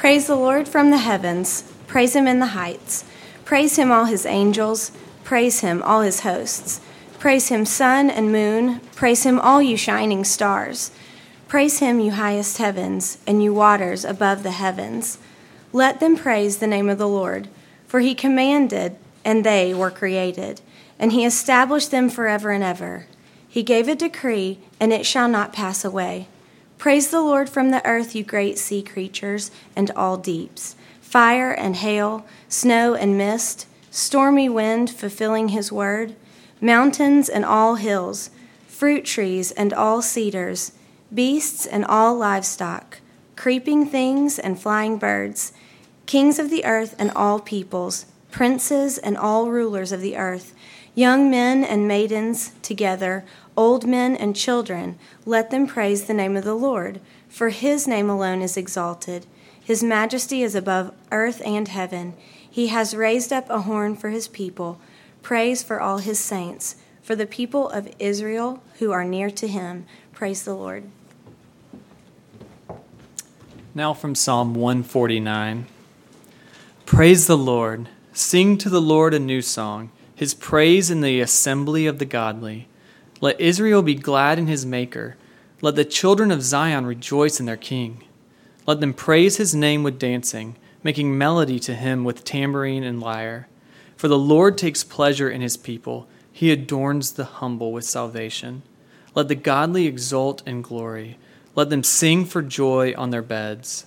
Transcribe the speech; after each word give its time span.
Praise 0.00 0.26
the 0.26 0.34
Lord 0.34 0.66
from 0.66 0.88
the 0.88 0.96
heavens. 0.96 1.62
Praise 1.86 2.16
him 2.16 2.26
in 2.26 2.38
the 2.38 2.56
heights. 2.56 3.04
Praise 3.44 3.76
him, 3.76 3.92
all 3.92 4.06
his 4.06 4.24
angels. 4.24 4.92
Praise 5.24 5.60
him, 5.60 5.82
all 5.82 6.00
his 6.00 6.20
hosts. 6.20 6.80
Praise 7.18 7.48
him, 7.48 7.66
sun 7.66 8.08
and 8.08 8.32
moon. 8.32 8.80
Praise 8.94 9.24
him, 9.24 9.38
all 9.38 9.60
you 9.60 9.76
shining 9.76 10.24
stars. 10.24 10.90
Praise 11.48 11.80
him, 11.80 12.00
you 12.00 12.12
highest 12.12 12.56
heavens, 12.56 13.18
and 13.26 13.42
you 13.42 13.52
waters 13.52 14.06
above 14.06 14.42
the 14.42 14.52
heavens. 14.52 15.18
Let 15.70 16.00
them 16.00 16.16
praise 16.16 16.56
the 16.56 16.66
name 16.66 16.88
of 16.88 16.96
the 16.96 17.06
Lord, 17.06 17.48
for 17.86 18.00
he 18.00 18.14
commanded, 18.14 18.96
and 19.22 19.44
they 19.44 19.74
were 19.74 19.90
created, 19.90 20.62
and 20.98 21.12
he 21.12 21.26
established 21.26 21.90
them 21.90 22.08
forever 22.08 22.52
and 22.52 22.64
ever. 22.64 23.06
He 23.46 23.62
gave 23.62 23.86
a 23.86 23.94
decree, 23.94 24.60
and 24.80 24.94
it 24.94 25.04
shall 25.04 25.28
not 25.28 25.52
pass 25.52 25.84
away. 25.84 26.26
Praise 26.80 27.10
the 27.10 27.20
Lord 27.20 27.50
from 27.50 27.68
the 27.68 27.84
earth, 27.86 28.14
you 28.14 28.24
great 28.24 28.56
sea 28.56 28.82
creatures 28.82 29.50
and 29.76 29.90
all 29.90 30.16
deeps, 30.16 30.76
fire 31.02 31.52
and 31.52 31.76
hail, 31.76 32.24
snow 32.48 32.94
and 32.94 33.18
mist, 33.18 33.66
stormy 33.90 34.48
wind 34.48 34.88
fulfilling 34.88 35.48
his 35.48 35.70
word, 35.70 36.16
mountains 36.58 37.28
and 37.28 37.44
all 37.44 37.74
hills, 37.74 38.30
fruit 38.66 39.04
trees 39.04 39.50
and 39.50 39.74
all 39.74 40.00
cedars, 40.00 40.72
beasts 41.12 41.66
and 41.66 41.84
all 41.84 42.16
livestock, 42.16 43.00
creeping 43.36 43.84
things 43.84 44.38
and 44.38 44.58
flying 44.58 44.96
birds, 44.96 45.52
kings 46.06 46.38
of 46.38 46.48
the 46.48 46.64
earth 46.64 46.96
and 46.98 47.10
all 47.10 47.38
peoples, 47.40 48.06
princes 48.30 48.96
and 48.96 49.18
all 49.18 49.50
rulers 49.50 49.92
of 49.92 50.00
the 50.00 50.16
earth, 50.16 50.54
young 50.94 51.30
men 51.30 51.62
and 51.62 51.86
maidens 51.86 52.52
together 52.62 53.22
old 53.60 53.86
men 53.86 54.16
and 54.16 54.34
children, 54.34 54.98
let 55.26 55.50
them 55.50 55.66
praise 55.66 56.04
the 56.04 56.14
name 56.14 56.34
of 56.34 56.44
the 56.44 56.54
Lord, 56.54 56.98
for 57.28 57.50
his 57.50 57.86
name 57.86 58.08
alone 58.08 58.40
is 58.40 58.56
exalted. 58.56 59.26
His 59.62 59.82
majesty 59.82 60.42
is 60.42 60.54
above 60.54 60.94
earth 61.12 61.42
and 61.44 61.68
heaven. 61.68 62.14
He 62.50 62.68
has 62.68 62.96
raised 62.96 63.34
up 63.34 63.50
a 63.50 63.60
horn 63.60 63.96
for 63.96 64.08
his 64.08 64.28
people, 64.28 64.80
praise 65.20 65.62
for 65.62 65.78
all 65.78 65.98
his 65.98 66.18
saints, 66.18 66.76
for 67.02 67.14
the 67.14 67.26
people 67.26 67.68
of 67.68 67.94
Israel 67.98 68.62
who 68.78 68.92
are 68.92 69.04
near 69.04 69.30
to 69.32 69.46
him. 69.46 69.84
Praise 70.14 70.42
the 70.42 70.54
Lord. 70.54 70.84
Now 73.74 73.92
from 73.92 74.14
Psalm 74.14 74.54
149 74.54 75.66
Praise 76.86 77.26
the 77.26 77.36
Lord. 77.36 77.90
Sing 78.14 78.56
to 78.56 78.70
the 78.70 78.80
Lord 78.80 79.12
a 79.12 79.18
new 79.18 79.42
song, 79.42 79.90
his 80.14 80.32
praise 80.32 80.90
in 80.90 81.02
the 81.02 81.20
assembly 81.20 81.86
of 81.86 81.98
the 81.98 82.06
godly. 82.06 82.66
Let 83.22 83.38
Israel 83.38 83.82
be 83.82 83.94
glad 83.94 84.38
in 84.38 84.46
his 84.46 84.64
Maker. 84.64 85.16
Let 85.60 85.76
the 85.76 85.84
children 85.84 86.30
of 86.30 86.42
Zion 86.42 86.86
rejoice 86.86 87.38
in 87.38 87.44
their 87.44 87.58
King. 87.58 88.04
Let 88.66 88.80
them 88.80 88.94
praise 88.94 89.36
his 89.36 89.54
name 89.54 89.82
with 89.82 89.98
dancing, 89.98 90.56
making 90.82 91.18
melody 91.18 91.58
to 91.60 91.74
him 91.74 92.04
with 92.04 92.24
tambourine 92.24 92.82
and 92.82 92.98
lyre. 92.98 93.46
For 93.94 94.08
the 94.08 94.18
Lord 94.18 94.56
takes 94.56 94.82
pleasure 94.82 95.28
in 95.28 95.42
his 95.42 95.58
people, 95.58 96.08
he 96.32 96.50
adorns 96.50 97.12
the 97.12 97.24
humble 97.24 97.72
with 97.72 97.84
salvation. 97.84 98.62
Let 99.14 99.28
the 99.28 99.34
godly 99.34 99.86
exult 99.86 100.46
in 100.46 100.62
glory. 100.62 101.18
Let 101.54 101.68
them 101.68 101.82
sing 101.82 102.24
for 102.24 102.40
joy 102.40 102.94
on 102.96 103.10
their 103.10 103.20
beds. 103.20 103.84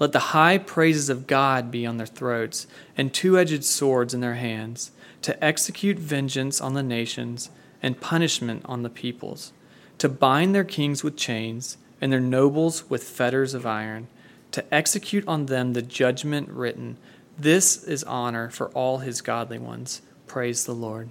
Let 0.00 0.10
the 0.10 0.32
high 0.34 0.58
praises 0.58 1.08
of 1.08 1.28
God 1.28 1.70
be 1.70 1.86
on 1.86 1.98
their 1.98 2.06
throats, 2.06 2.66
and 2.96 3.12
two 3.12 3.38
edged 3.38 3.62
swords 3.62 4.12
in 4.12 4.20
their 4.20 4.34
hands, 4.34 4.90
to 5.20 5.44
execute 5.44 5.98
vengeance 6.00 6.60
on 6.60 6.74
the 6.74 6.82
nations 6.82 7.50
and 7.82 8.00
punishment 8.00 8.62
on 8.64 8.82
the 8.82 8.90
peoples, 8.90 9.52
to 9.98 10.08
bind 10.08 10.54
their 10.54 10.64
kings 10.64 11.02
with 11.04 11.16
chains 11.16 11.76
and 12.00 12.12
their 12.12 12.20
nobles 12.20 12.88
with 12.88 13.04
fetters 13.04 13.54
of 13.54 13.66
iron, 13.66 14.08
to 14.52 14.64
execute 14.72 15.26
on 15.26 15.46
them 15.46 15.72
the 15.72 15.82
judgment 15.82 16.48
written. 16.48 16.96
This 17.38 17.82
is 17.84 18.04
honor 18.04 18.48
for 18.50 18.68
all 18.70 18.98
his 18.98 19.20
godly 19.20 19.58
ones. 19.58 20.02
Praise 20.26 20.64
the 20.64 20.74
Lord. 20.74 21.10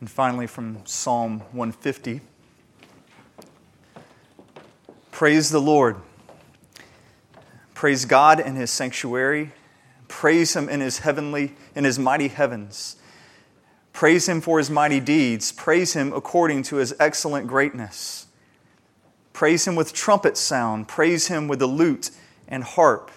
And 0.00 0.10
finally, 0.10 0.46
from 0.46 0.78
Psalm 0.84 1.40
150 1.52 2.20
Praise 5.14 5.50
the 5.50 5.60
Lord. 5.60 5.96
Praise 7.72 8.04
God 8.04 8.40
in 8.40 8.56
his 8.56 8.72
sanctuary. 8.72 9.52
Praise 10.08 10.56
him 10.56 10.68
in 10.68 10.80
his 10.80 10.98
heavenly, 10.98 11.54
in 11.76 11.84
his 11.84 12.00
mighty 12.00 12.26
heavens. 12.26 12.96
Praise 13.94 14.28
him 14.28 14.40
for 14.40 14.58
his 14.58 14.68
mighty 14.68 14.98
deeds. 14.98 15.52
Praise 15.52 15.94
him 15.94 16.12
according 16.12 16.64
to 16.64 16.76
his 16.76 16.94
excellent 16.98 17.46
greatness. 17.46 18.26
Praise 19.32 19.66
him 19.66 19.76
with 19.76 19.92
trumpet 19.92 20.36
sound. 20.36 20.88
Praise 20.88 21.28
him 21.28 21.46
with 21.46 21.60
the 21.60 21.68
lute 21.68 22.10
and 22.48 22.64
harp. 22.64 23.12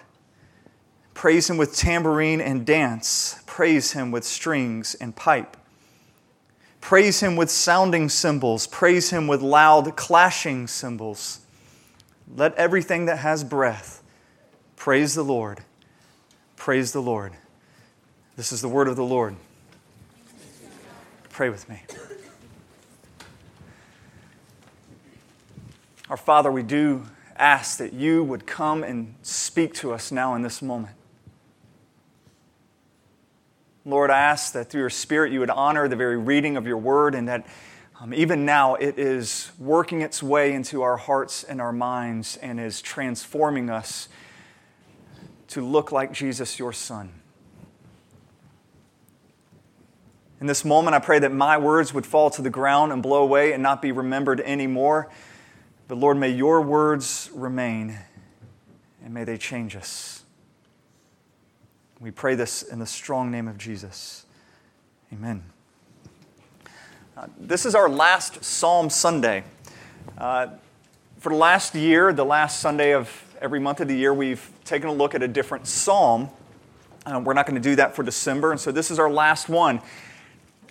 Praise 1.14 1.50
him 1.50 1.56
with 1.56 1.74
tambourine 1.74 2.40
and 2.40 2.64
dance. 2.64 3.42
Praise 3.44 3.90
him 3.92 4.12
with 4.12 4.22
strings 4.22 4.94
and 4.94 5.16
pipe. 5.16 5.56
Praise 6.80 7.18
him 7.18 7.34
with 7.34 7.50
sounding 7.50 8.08
cymbals. 8.08 8.68
Praise 8.68 9.10
him 9.10 9.26
with 9.26 9.42
loud 9.42 9.96
clashing 9.96 10.68
cymbals. 10.68 11.40
Let 12.36 12.54
everything 12.54 13.06
that 13.06 13.18
has 13.18 13.42
breath 13.42 14.00
praise 14.76 15.16
the 15.16 15.24
Lord. 15.24 15.58
Praise 16.54 16.92
the 16.92 17.02
Lord. 17.02 17.32
This 18.36 18.52
is 18.52 18.62
the 18.62 18.68
word 18.68 18.86
of 18.86 18.94
the 18.94 19.04
Lord. 19.04 19.34
Pray 21.38 21.50
with 21.50 21.68
me. 21.68 21.80
Our 26.10 26.16
Father, 26.16 26.50
we 26.50 26.64
do 26.64 27.04
ask 27.36 27.78
that 27.78 27.92
you 27.92 28.24
would 28.24 28.44
come 28.44 28.82
and 28.82 29.14
speak 29.22 29.72
to 29.74 29.92
us 29.92 30.10
now 30.10 30.34
in 30.34 30.42
this 30.42 30.60
moment. 30.60 30.96
Lord, 33.84 34.10
I 34.10 34.18
ask 34.18 34.52
that 34.54 34.68
through 34.68 34.80
your 34.80 34.90
Spirit 34.90 35.30
you 35.30 35.38
would 35.38 35.50
honor 35.50 35.86
the 35.86 35.94
very 35.94 36.16
reading 36.16 36.56
of 36.56 36.66
your 36.66 36.78
word 36.78 37.14
and 37.14 37.28
that 37.28 37.46
um, 38.00 38.12
even 38.12 38.44
now 38.44 38.74
it 38.74 38.98
is 38.98 39.52
working 39.60 40.00
its 40.00 40.20
way 40.20 40.52
into 40.52 40.82
our 40.82 40.96
hearts 40.96 41.44
and 41.44 41.60
our 41.60 41.72
minds 41.72 42.36
and 42.38 42.58
is 42.58 42.82
transforming 42.82 43.70
us 43.70 44.08
to 45.46 45.64
look 45.64 45.92
like 45.92 46.10
Jesus, 46.12 46.58
your 46.58 46.72
Son. 46.72 47.12
In 50.40 50.46
this 50.46 50.64
moment, 50.64 50.94
I 50.94 51.00
pray 51.00 51.18
that 51.18 51.32
my 51.32 51.58
words 51.58 51.92
would 51.92 52.06
fall 52.06 52.30
to 52.30 52.42
the 52.42 52.50
ground 52.50 52.92
and 52.92 53.02
blow 53.02 53.22
away 53.22 53.52
and 53.52 53.62
not 53.62 53.82
be 53.82 53.90
remembered 53.90 54.40
anymore. 54.40 55.10
But 55.88 55.98
Lord, 55.98 56.16
may 56.16 56.30
your 56.30 56.60
words 56.62 57.28
remain 57.34 57.98
and 59.04 59.12
may 59.12 59.24
they 59.24 59.36
change 59.36 59.74
us. 59.74 60.22
We 61.98 62.12
pray 62.12 62.36
this 62.36 62.62
in 62.62 62.78
the 62.78 62.86
strong 62.86 63.32
name 63.32 63.48
of 63.48 63.58
Jesus. 63.58 64.26
Amen. 65.12 65.42
Uh, 67.16 67.26
this 67.36 67.66
is 67.66 67.74
our 67.74 67.88
last 67.88 68.44
Psalm 68.44 68.90
Sunday. 68.90 69.42
Uh, 70.16 70.48
for 71.18 71.30
the 71.30 71.38
last 71.38 71.74
year, 71.74 72.12
the 72.12 72.24
last 72.24 72.60
Sunday 72.60 72.94
of 72.94 73.10
every 73.40 73.58
month 73.58 73.80
of 73.80 73.88
the 73.88 73.96
year, 73.96 74.14
we've 74.14 74.48
taken 74.64 74.88
a 74.88 74.92
look 74.92 75.16
at 75.16 75.22
a 75.24 75.28
different 75.28 75.66
psalm. 75.66 76.28
Uh, 77.04 77.20
we're 77.24 77.32
not 77.32 77.46
going 77.46 77.60
to 77.60 77.68
do 77.68 77.74
that 77.74 77.96
for 77.96 78.04
December, 78.04 78.52
and 78.52 78.60
so 78.60 78.70
this 78.70 78.92
is 78.92 79.00
our 79.00 79.10
last 79.10 79.48
one. 79.48 79.80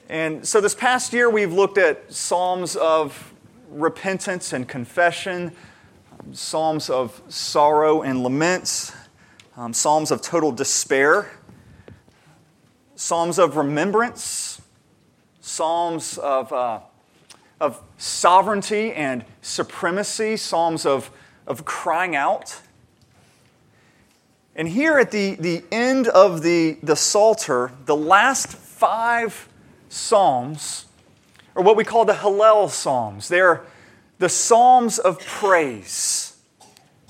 And 0.09 0.47
so 0.47 0.61
this 0.61 0.73
past 0.73 1.11
year, 1.11 1.29
we've 1.29 1.51
looked 1.51 1.77
at 1.77 2.13
Psalms 2.13 2.77
of 2.77 3.33
repentance 3.69 4.53
and 4.53 4.65
confession, 4.65 5.51
Psalms 6.31 6.89
of 6.89 7.21
sorrow 7.27 8.03
and 8.03 8.23
laments, 8.23 8.93
um, 9.57 9.73
Psalms 9.73 10.09
of 10.09 10.21
total 10.21 10.53
despair, 10.53 11.29
Psalms 12.95 13.37
of 13.37 13.57
remembrance, 13.57 14.61
Psalms 15.41 16.17
of, 16.17 16.53
uh, 16.53 16.79
of 17.59 17.81
sovereignty 17.97 18.93
and 18.93 19.25
supremacy, 19.41 20.37
Psalms 20.37 20.85
of, 20.85 21.11
of 21.45 21.65
crying 21.65 22.15
out. 22.15 22.61
And 24.55 24.69
here 24.69 24.97
at 24.99 25.11
the, 25.11 25.35
the 25.35 25.65
end 25.69 26.07
of 26.07 26.43
the, 26.43 26.77
the 26.81 26.95
Psalter, 26.95 27.73
the 27.85 27.95
last 27.95 28.53
five 28.53 29.49
Psalms 29.97 30.85
are 31.55 31.63
what 31.63 31.75
we 31.75 31.83
call 31.83 32.05
the 32.05 32.13
Hallel 32.13 32.69
Psalms. 32.69 33.27
They're 33.27 33.63
the 34.19 34.29
Psalms 34.29 34.99
of 34.99 35.19
praise, 35.19 36.37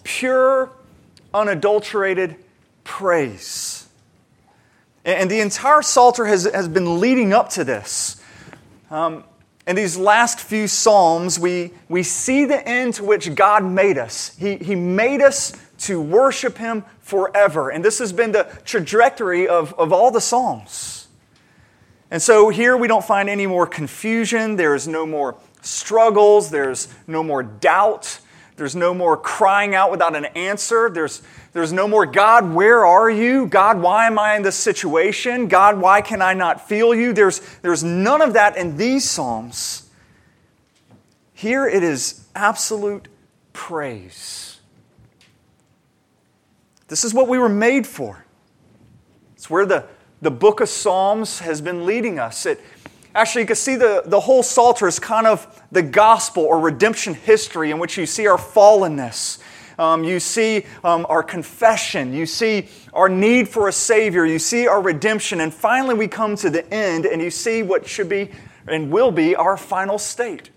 pure, 0.04 0.72
unadulterated 1.34 2.36
praise. 2.84 3.88
And 5.06 5.30
the 5.30 5.40
entire 5.40 5.82
Psalter 5.82 6.26
has, 6.26 6.46
has 6.46 6.68
been 6.68 7.00
leading 7.00 7.34
up 7.34 7.50
to 7.52 7.64
this. 7.64 8.22
Um, 8.90 9.24
in 9.66 9.76
these 9.76 9.98
last 9.98 10.40
few 10.40 10.68
Psalms, 10.68 11.38
we, 11.38 11.72
we 11.90 12.04
see 12.04 12.46
the 12.46 12.66
end 12.68 12.96
to 12.96 13.04
which 13.04 13.36
God 13.36 13.64
made 13.66 13.98
us. 13.98 14.36
He, 14.38 14.56
he 14.58 14.76
made 14.76 15.22
us 15.22 15.54
to 15.80 16.02
worship 16.02 16.58
Him 16.58 16.84
forever. 17.02 17.70
And 17.70 17.84
this 17.84 18.00
has 18.00 18.12
been 18.12 18.32
the 18.32 18.50
trajectory 18.66 19.48
of, 19.48 19.74
of 19.74 19.92
all 19.94 20.10
the 20.10 20.22
Psalms. 20.22 20.97
And 22.10 22.22
so 22.22 22.50
here 22.50 22.78
we 22.78 22.88
don't 22.88 23.04
find 23.04 23.30
any 23.30 23.48
more 23.48 23.68
confusion, 23.68 24.56
there's 24.56 24.88
no 24.88 25.06
more 25.06 25.36
struggles, 25.62 26.50
there's 26.50 26.88
no 27.06 27.22
more 27.22 27.44
doubt, 27.44 28.20
There's 28.58 28.76
no 28.76 28.96
more 28.96 29.16
crying 29.16 29.76
out 29.76 29.92
without 29.92 30.16
an 30.16 30.26
answer. 30.26 30.90
There's, 30.90 31.22
there's 31.54 31.72
no 31.72 31.88
more, 31.88 32.08
God, 32.08 32.54
where 32.56 32.88
are 32.88 33.10
you? 33.10 33.46
God, 33.46 33.80
why 33.80 34.08
am 34.08 34.18
I 34.18 34.36
in 34.36 34.42
this 34.42 34.56
situation? 34.56 35.48
God, 35.48 35.80
why 35.80 36.02
can 36.02 36.24
I 36.24 36.34
not 36.34 36.68
feel 36.68 36.94
you? 36.96 37.14
There's, 37.14 37.40
there's 37.62 37.84
none 37.84 38.20
of 38.20 38.34
that 38.34 38.58
in 38.58 38.76
these 38.76 39.08
Psalms. 39.08 39.88
Here 41.36 41.68
it 41.68 41.84
is 41.84 42.26
absolute 42.36 43.08
praise. 43.54 44.60
This 46.88 47.04
is 47.04 47.14
what 47.14 47.28
we 47.28 47.38
were 47.38 47.50
made 47.50 47.86
for. 47.86 48.26
It's 49.36 49.52
where 49.52 49.68
the, 49.68 49.86
the 50.22 50.32
book 50.32 50.62
of 50.62 50.70
Psalms 50.70 51.40
has 51.40 51.62
been 51.62 51.86
leading 51.86 52.20
us. 52.20 52.46
It, 52.46 52.62
Actually, 53.18 53.42
you 53.42 53.48
can 53.48 53.56
see 53.56 53.76
the, 53.76 54.04
the 54.06 54.20
whole 54.20 54.44
Psalter 54.44 54.88
is 54.88 55.00
kind 55.00 55.26
of 55.26 55.64
the 55.72 55.82
gospel 55.82 56.44
or 56.44 56.60
redemption 56.60 57.16
history 57.16 57.72
in 57.72 57.80
which 57.80 57.98
you 57.98 58.06
see 58.06 58.28
our 58.28 58.38
fallenness. 58.38 59.40
Um, 59.80 60.04
you 60.04 60.20
see 60.20 60.68
um, 60.84 61.04
our 61.10 61.24
confession. 61.24 62.14
You 62.14 62.28
see 62.28 62.68
our 62.94 63.10
need 63.10 63.48
for 63.48 63.70
a 63.70 63.72
Savior. 63.72 64.24
You 64.24 64.38
see 64.38 64.68
our 64.68 64.80
redemption. 64.80 65.42
And 65.42 65.52
finally, 65.52 65.96
we 65.96 66.08
come 66.08 66.36
to 66.36 66.52
the 66.52 66.72
end 66.72 67.08
and 67.08 67.20
you 67.20 67.32
see 67.32 67.64
what 67.64 67.88
should 67.88 68.08
be 68.08 68.30
and 68.68 68.92
will 68.92 69.12
be 69.12 69.36
our 69.36 69.58
final 69.58 69.98
state 69.98 70.52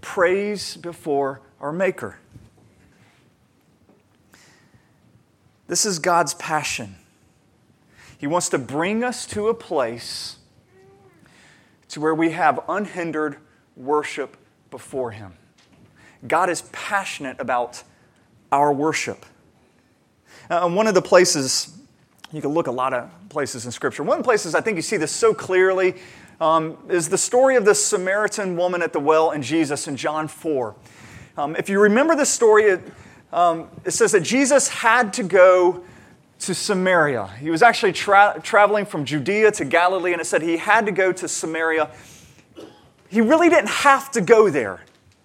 praise 0.00 0.76
before 0.76 1.40
our 1.60 1.72
Maker. 1.72 2.18
This 5.68 5.86
is 5.86 6.00
God's 6.00 6.34
passion. 6.34 6.96
He 8.24 8.26
wants 8.26 8.48
to 8.48 8.58
bring 8.58 9.04
us 9.04 9.26
to 9.26 9.48
a 9.48 9.54
place 9.54 10.36
to 11.88 12.00
where 12.00 12.14
we 12.14 12.30
have 12.30 12.58
unhindered 12.70 13.36
worship 13.76 14.38
before 14.70 15.10
Him. 15.10 15.34
God 16.26 16.48
is 16.48 16.62
passionate 16.72 17.38
about 17.38 17.82
our 18.50 18.72
worship. 18.72 19.26
Uh, 20.48 20.70
one 20.70 20.86
of 20.86 20.94
the 20.94 21.02
places, 21.02 21.76
you 22.32 22.40
can 22.40 22.52
look 22.52 22.66
a 22.66 22.70
lot 22.70 22.94
of 22.94 23.10
places 23.28 23.66
in 23.66 23.72
Scripture. 23.72 24.02
One 24.02 24.16
of 24.16 24.24
the 24.24 24.26
places 24.26 24.54
I 24.54 24.62
think 24.62 24.76
you 24.76 24.82
see 24.82 24.96
this 24.96 25.12
so 25.12 25.34
clearly 25.34 25.96
um, 26.40 26.78
is 26.88 27.10
the 27.10 27.18
story 27.18 27.56
of 27.56 27.66
the 27.66 27.74
Samaritan 27.74 28.56
woman 28.56 28.80
at 28.80 28.94
the 28.94 29.00
well 29.00 29.32
and 29.32 29.44
Jesus 29.44 29.86
in 29.86 29.98
John 29.98 30.28
4. 30.28 30.74
Um, 31.36 31.56
if 31.56 31.68
you 31.68 31.78
remember 31.78 32.16
the 32.16 32.24
story, 32.24 32.70
it, 32.70 32.80
um, 33.34 33.68
it 33.84 33.90
says 33.90 34.12
that 34.12 34.22
Jesus 34.22 34.68
had 34.68 35.12
to 35.12 35.22
go 35.22 35.84
to 36.46 36.54
Samaria. 36.54 37.26
He 37.40 37.50
was 37.50 37.62
actually 37.62 37.92
tra- 37.92 38.40
traveling 38.42 38.86
from 38.86 39.04
Judea 39.04 39.52
to 39.52 39.64
Galilee, 39.64 40.12
and 40.12 40.20
it 40.20 40.24
said 40.24 40.42
he 40.42 40.56
had 40.56 40.86
to 40.86 40.92
go 40.92 41.12
to 41.12 41.28
Samaria. 41.28 41.90
He 43.08 43.20
really 43.20 43.48
didn't 43.48 43.70
have 43.70 44.10
to 44.12 44.20
go 44.20 44.50
there. 44.50 44.80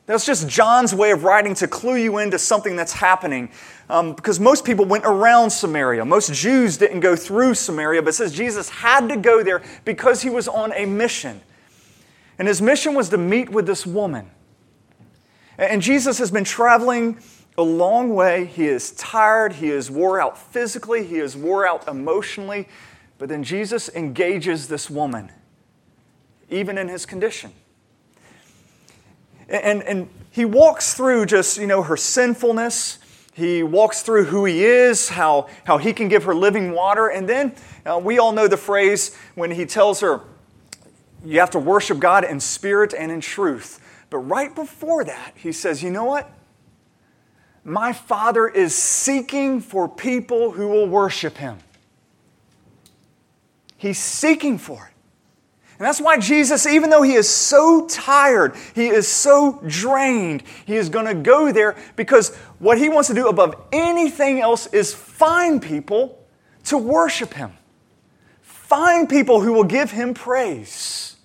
That's 0.05 0.25
just 0.25 0.47
John's 0.47 0.93
way 0.93 1.11
of 1.11 1.23
writing 1.23 1.53
to 1.55 1.67
clue 1.67 1.95
you 1.95 2.17
into 2.17 2.39
something 2.39 2.75
that's 2.75 2.93
happening. 2.93 3.51
Um, 3.89 4.13
because 4.13 4.39
most 4.39 4.65
people 4.65 4.85
went 4.85 5.05
around 5.05 5.49
Samaria. 5.51 6.03
Most 6.05 6.33
Jews 6.33 6.77
didn't 6.77 6.99
go 6.99 7.15
through 7.15 7.53
Samaria, 7.55 8.01
but 8.01 8.09
it 8.09 8.13
says 8.13 8.33
Jesus 8.33 8.69
had 8.69 9.07
to 9.09 9.17
go 9.17 9.43
there 9.43 9.61
because 9.85 10.21
he 10.21 10.29
was 10.29 10.47
on 10.47 10.73
a 10.73 10.85
mission. 10.85 11.41
And 12.39 12.47
his 12.47 12.61
mission 12.61 12.95
was 12.95 13.09
to 13.09 13.17
meet 13.17 13.49
with 13.49 13.65
this 13.65 13.85
woman. 13.85 14.29
And 15.57 15.81
Jesus 15.81 16.17
has 16.19 16.31
been 16.31 16.43
traveling 16.43 17.19
a 17.59 17.63
long 17.63 18.15
way. 18.15 18.45
He 18.45 18.67
is 18.67 18.91
tired. 18.91 19.53
He 19.53 19.69
is 19.69 19.91
wore 19.91 20.21
out 20.21 20.37
physically. 20.37 21.05
He 21.05 21.17
is 21.17 21.35
wore 21.35 21.67
out 21.67 21.87
emotionally. 21.89 22.69
But 23.17 23.27
then 23.27 23.43
Jesus 23.43 23.89
engages 23.89 24.69
this 24.69 24.89
woman, 24.89 25.29
even 26.49 26.77
in 26.77 26.87
his 26.87 27.05
condition. 27.05 27.51
And, 29.49 29.83
and 29.83 30.09
he 30.31 30.45
walks 30.45 30.93
through 30.93 31.25
just, 31.25 31.57
you 31.57 31.67
know, 31.67 31.83
her 31.83 31.97
sinfulness. 31.97 32.99
He 33.33 33.61
walks 33.61 34.03
through 34.03 34.25
who 34.25 34.45
he 34.45 34.63
is, 34.63 35.09
how, 35.09 35.49
how 35.65 35.79
he 35.79 35.91
can 35.91 36.07
give 36.07 36.23
her 36.23 36.33
living 36.33 36.71
water. 36.71 37.09
And 37.09 37.27
then 37.27 37.55
uh, 37.85 37.99
we 38.01 38.19
all 38.19 38.31
know 38.31 38.47
the 38.47 38.57
phrase 38.57 39.17
when 39.35 39.51
he 39.51 39.65
tells 39.65 39.99
her, 39.99 40.21
you 41.25 41.41
have 41.41 41.51
to 41.51 41.59
worship 41.59 41.99
God 41.99 42.23
in 42.23 42.39
spirit 42.39 42.93
and 42.97 43.11
in 43.11 43.19
truth. 43.19 43.81
But 44.09 44.19
right 44.19 44.55
before 44.55 45.03
that, 45.03 45.33
he 45.35 45.51
says, 45.51 45.83
you 45.83 45.91
know 45.91 46.05
what? 46.05 46.31
My 47.63 47.93
Father 47.93 48.47
is 48.47 48.75
seeking 48.75 49.61
for 49.61 49.87
people 49.87 50.51
who 50.51 50.67
will 50.67 50.87
worship 50.87 51.37
Him. 51.37 51.57
He's 53.77 53.99
seeking 53.99 54.57
for 54.57 54.87
it. 54.87 54.93
And 55.79 55.85
that's 55.85 56.01
why 56.01 56.19
Jesus, 56.19 56.67
even 56.67 56.89
though 56.89 57.01
he 57.01 57.13
is 57.13 57.29
so 57.29 57.87
tired, 57.87 58.53
he 58.75 58.87
is 58.87 59.07
so 59.07 59.61
drained, 59.65 60.43
he 60.65 60.75
is 60.75 60.89
going 60.89 61.05
to 61.05 61.13
go 61.13 61.53
there 61.53 61.77
because 61.95 62.35
what 62.59 62.77
he 62.77 62.89
wants 62.89 63.07
to 63.07 63.15
do 63.15 63.29
above 63.29 63.55
anything 63.71 64.41
else 64.41 64.67
is 64.67 64.93
find 64.93 65.61
people 65.61 66.21
to 66.65 66.77
worship 66.77 67.33
him. 67.33 67.53
Find 68.41 69.07
people 69.07 69.39
who 69.39 69.53
will 69.53 69.63
give 69.63 69.91
him 69.91 70.13
praise. 70.13 71.15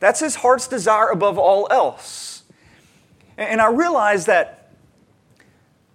That's 0.00 0.20
his 0.20 0.36
heart's 0.36 0.66
desire 0.66 1.10
above 1.10 1.36
all 1.36 1.68
else. 1.70 2.42
And 3.36 3.60
I 3.60 3.68
realize 3.68 4.24
that 4.26 4.63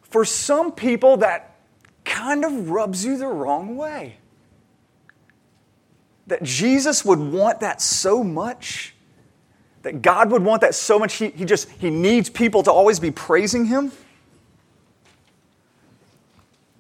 for 0.09 0.25
some 0.25 0.71
people, 0.71 1.17
that 1.17 1.56
kind 2.03 2.44
of 2.44 2.69
rubs 2.69 3.06
you 3.06 3.17
the 3.17 3.27
wrong 3.27 3.77
way. 3.77 4.17
That 6.27 6.44
Jesus 6.44 7.06
would 7.06 7.19
want 7.19 7.59
that 7.61 7.81
so 7.81 8.23
much, 8.23 8.94
that 9.83 10.01
God 10.01 10.31
would 10.31 10.44
want 10.44 10.61
that 10.61 10.75
so 10.75 11.00
much, 11.00 11.15
he, 11.15 11.29
he 11.29 11.45
just 11.45 11.69
he 11.71 11.89
needs 11.89 12.29
people 12.29 12.63
to 12.63 12.71
always 12.71 13.00
be 13.00 13.11
praising 13.11 13.65
him. 13.65 13.91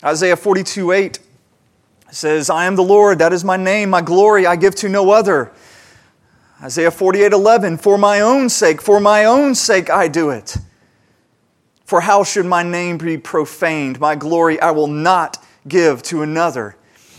Isaiah 0.03 0.37
42 0.37 0.91
8 0.91 1.19
says, 2.11 2.49
I 2.49 2.65
am 2.65 2.75
the 2.75 2.83
Lord, 2.83 3.19
that 3.19 3.33
is 3.33 3.43
my 3.43 3.57
name, 3.57 3.89
my 3.89 4.01
glory 4.01 4.45
I 4.45 4.55
give 4.55 4.75
to 4.75 4.89
no 4.89 5.11
other. 5.11 5.51
Isaiah 6.61 6.91
48 6.91 7.31
11, 7.31 7.77
for 7.77 7.97
my 7.97 8.19
own 8.19 8.49
sake, 8.49 8.81
for 8.81 8.99
my 8.99 9.25
own 9.25 9.55
sake 9.55 9.89
I 9.89 10.07
do 10.07 10.29
it. 10.29 10.57
For 11.89 12.01
how 12.01 12.23
should 12.23 12.45
my 12.45 12.61
name 12.61 12.99
be 12.99 13.17
profaned? 13.17 13.99
My 13.99 14.13
glory 14.13 14.61
I 14.61 14.69
will 14.69 14.85
not 14.85 15.43
give 15.67 16.03
to 16.03 16.21
another. 16.21 16.75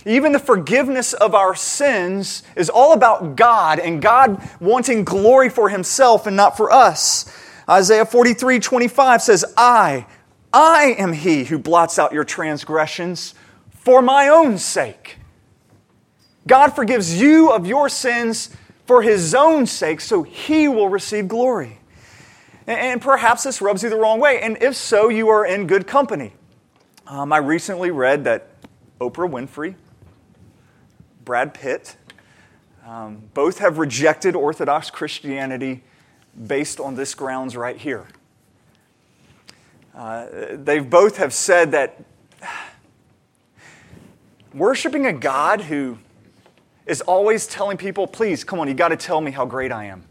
Even 0.07 0.31
the 0.31 0.39
forgiveness 0.39 1.13
of 1.13 1.35
our 1.35 1.57
sins 1.57 2.45
is 2.55 2.71
all 2.71 2.93
about 2.93 3.35
God 3.35 3.81
and 3.81 4.01
God 4.01 4.41
wanting 4.61 5.03
glory 5.03 5.49
for 5.49 5.71
himself 5.71 6.29
and 6.29 6.37
not 6.37 6.57
for 6.57 6.71
us. 6.71 7.37
Isaiah 7.69 8.07
43 8.07 8.61
25 8.61 9.21
says, 9.23 9.45
I, 9.57 10.07
I 10.53 10.95
am 10.97 11.15
he 11.15 11.43
who 11.43 11.59
blots 11.59 11.99
out 11.99 12.13
your 12.13 12.23
transgressions 12.23 13.35
for 13.71 14.01
my 14.01 14.29
own 14.29 14.57
sake. 14.57 15.17
God 16.47 16.69
forgives 16.69 17.21
you 17.21 17.51
of 17.51 17.67
your 17.67 17.89
sins 17.89 18.55
for 18.87 19.03
his 19.03 19.35
own 19.35 19.67
sake 19.67 20.01
so 20.01 20.23
he 20.23 20.69
will 20.69 20.89
receive 20.89 21.27
glory. 21.27 21.80
And 22.67 23.01
perhaps 23.01 23.43
this 23.43 23.61
rubs 23.61 23.83
you 23.83 23.91
the 23.91 23.97
wrong 23.97 24.21
way. 24.21 24.41
And 24.41 24.63
if 24.63 24.77
so, 24.77 25.09
you 25.09 25.29
are 25.29 25.45
in 25.45 25.67
good 25.67 25.87
company. 25.87 26.33
Um, 27.07 27.33
I 27.33 27.39
recently 27.39 27.91
read 27.91 28.25
that 28.25 28.49
Oprah 29.01 29.29
Winfrey, 29.29 29.75
Brad 31.25 31.55
Pitt, 31.55 31.97
um, 32.87 33.23
both 33.35 33.59
have 33.59 33.79
rejected 33.79 34.37
Orthodox 34.37 34.91
Christianity 34.91 35.83
based 36.47 36.81
on 36.81 36.95
this 36.95 37.15
grounds 37.15 37.57
right 37.57 37.77
here. 37.77 38.07
Uh, 39.95 40.27
they 40.53 40.79
both 40.79 41.17
have 41.17 41.33
said 41.35 41.73
that 41.73 42.05
worshiping 44.55 45.07
a 45.07 45.13
God 45.13 45.63
who 45.63 45.99
is 46.87 47.01
always 47.03 47.47
telling 47.47 47.77
people, 47.77 48.07
please, 48.07 48.45
come 48.45 48.61
on, 48.61 48.69
you 48.69 48.75
got 48.75 48.89
to 48.89 48.97
tell 48.97 49.21
me 49.21 49.31
how 49.31 49.45
great 49.45 49.73
I 49.73 49.87
am. 49.87 50.05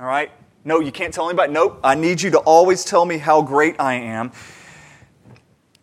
All 0.00 0.06
right? 0.06 0.30
No, 0.64 0.80
you 0.80 0.90
can't 0.90 1.12
tell 1.12 1.28
anybody. 1.28 1.52
Nope, 1.52 1.78
I 1.84 1.94
need 1.94 2.22
you 2.22 2.30
to 2.30 2.38
always 2.38 2.84
tell 2.84 3.04
me 3.04 3.18
how 3.18 3.42
great 3.42 3.76
I 3.78 3.94
am. 3.94 4.32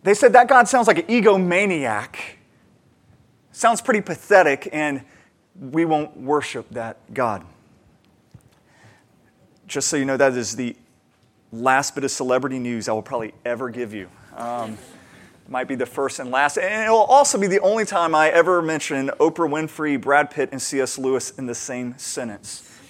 They 0.03 0.15
said 0.15 0.33
that 0.33 0.47
God 0.47 0.67
sounds 0.67 0.87
like 0.87 0.97
an 0.97 1.05
egomaniac. 1.05 2.15
Sounds 3.51 3.81
pretty 3.81 4.01
pathetic, 4.01 4.67
and 4.71 5.03
we 5.59 5.85
won't 5.85 6.17
worship 6.17 6.67
that 6.71 7.13
God. 7.13 7.43
Just 9.67 9.87
so 9.87 9.97
you 9.97 10.05
know, 10.05 10.17
that 10.17 10.33
is 10.33 10.55
the 10.55 10.75
last 11.51 11.93
bit 11.93 12.03
of 12.03 12.11
celebrity 12.11 12.57
news 12.57 12.89
I 12.89 12.93
will 12.93 13.01
probably 13.03 13.33
ever 13.45 13.69
give 13.69 13.93
you. 13.93 14.09
Um, 14.35 14.77
might 15.47 15.67
be 15.67 15.75
the 15.75 15.85
first 15.85 16.19
and 16.19 16.31
last. 16.31 16.57
And 16.57 16.87
it 16.87 16.89
will 16.89 17.03
also 17.03 17.37
be 17.37 17.47
the 17.47 17.59
only 17.59 17.85
time 17.85 18.15
I 18.15 18.29
ever 18.29 18.61
mention 18.61 19.09
Oprah 19.19 19.49
Winfrey, 19.49 19.99
Brad 19.99 20.31
Pitt, 20.31 20.49
and 20.51 20.61
C.S. 20.61 20.97
Lewis 20.97 21.31
in 21.31 21.45
the 21.45 21.55
same 21.55 21.97
sentence. 21.97 22.80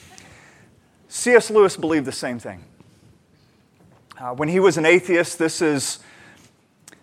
C.S. 1.12 1.52
Lewis 1.52 1.76
believed 1.76 2.06
the 2.06 2.14
same 2.14 2.40
thing. 2.40 2.64
Uh, 4.18 4.34
when 4.34 4.48
he 4.48 4.62
was 4.62 4.78
an 4.78 4.86
atheist, 4.86 5.38
this, 5.38 5.62
is, 5.62 6.00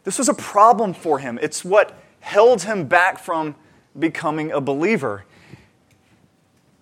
this 0.04 0.16
was 0.16 0.30
a 0.30 0.34
problem 0.34 0.94
for 0.94 1.18
him. 1.18 1.38
It's 1.42 1.62
what 1.62 1.94
held 2.20 2.62
him 2.62 2.86
back 2.86 3.18
from 3.18 3.54
becoming 3.98 4.50
a 4.50 4.62
believer. 4.62 5.26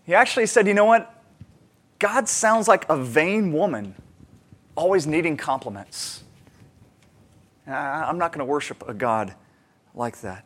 He 0.04 0.14
actually 0.14 0.46
said, 0.46 0.68
You 0.68 0.74
know 0.74 0.84
what? 0.84 1.20
God 1.98 2.28
sounds 2.28 2.68
like 2.68 2.88
a 2.88 2.96
vain 2.96 3.52
woman, 3.52 3.96
always 4.76 5.04
needing 5.04 5.36
compliments. 5.36 6.22
I'm 7.66 8.18
not 8.18 8.30
going 8.30 8.38
to 8.38 8.44
worship 8.44 8.88
a 8.88 8.94
God 8.94 9.34
like 9.96 10.20
that. 10.20 10.44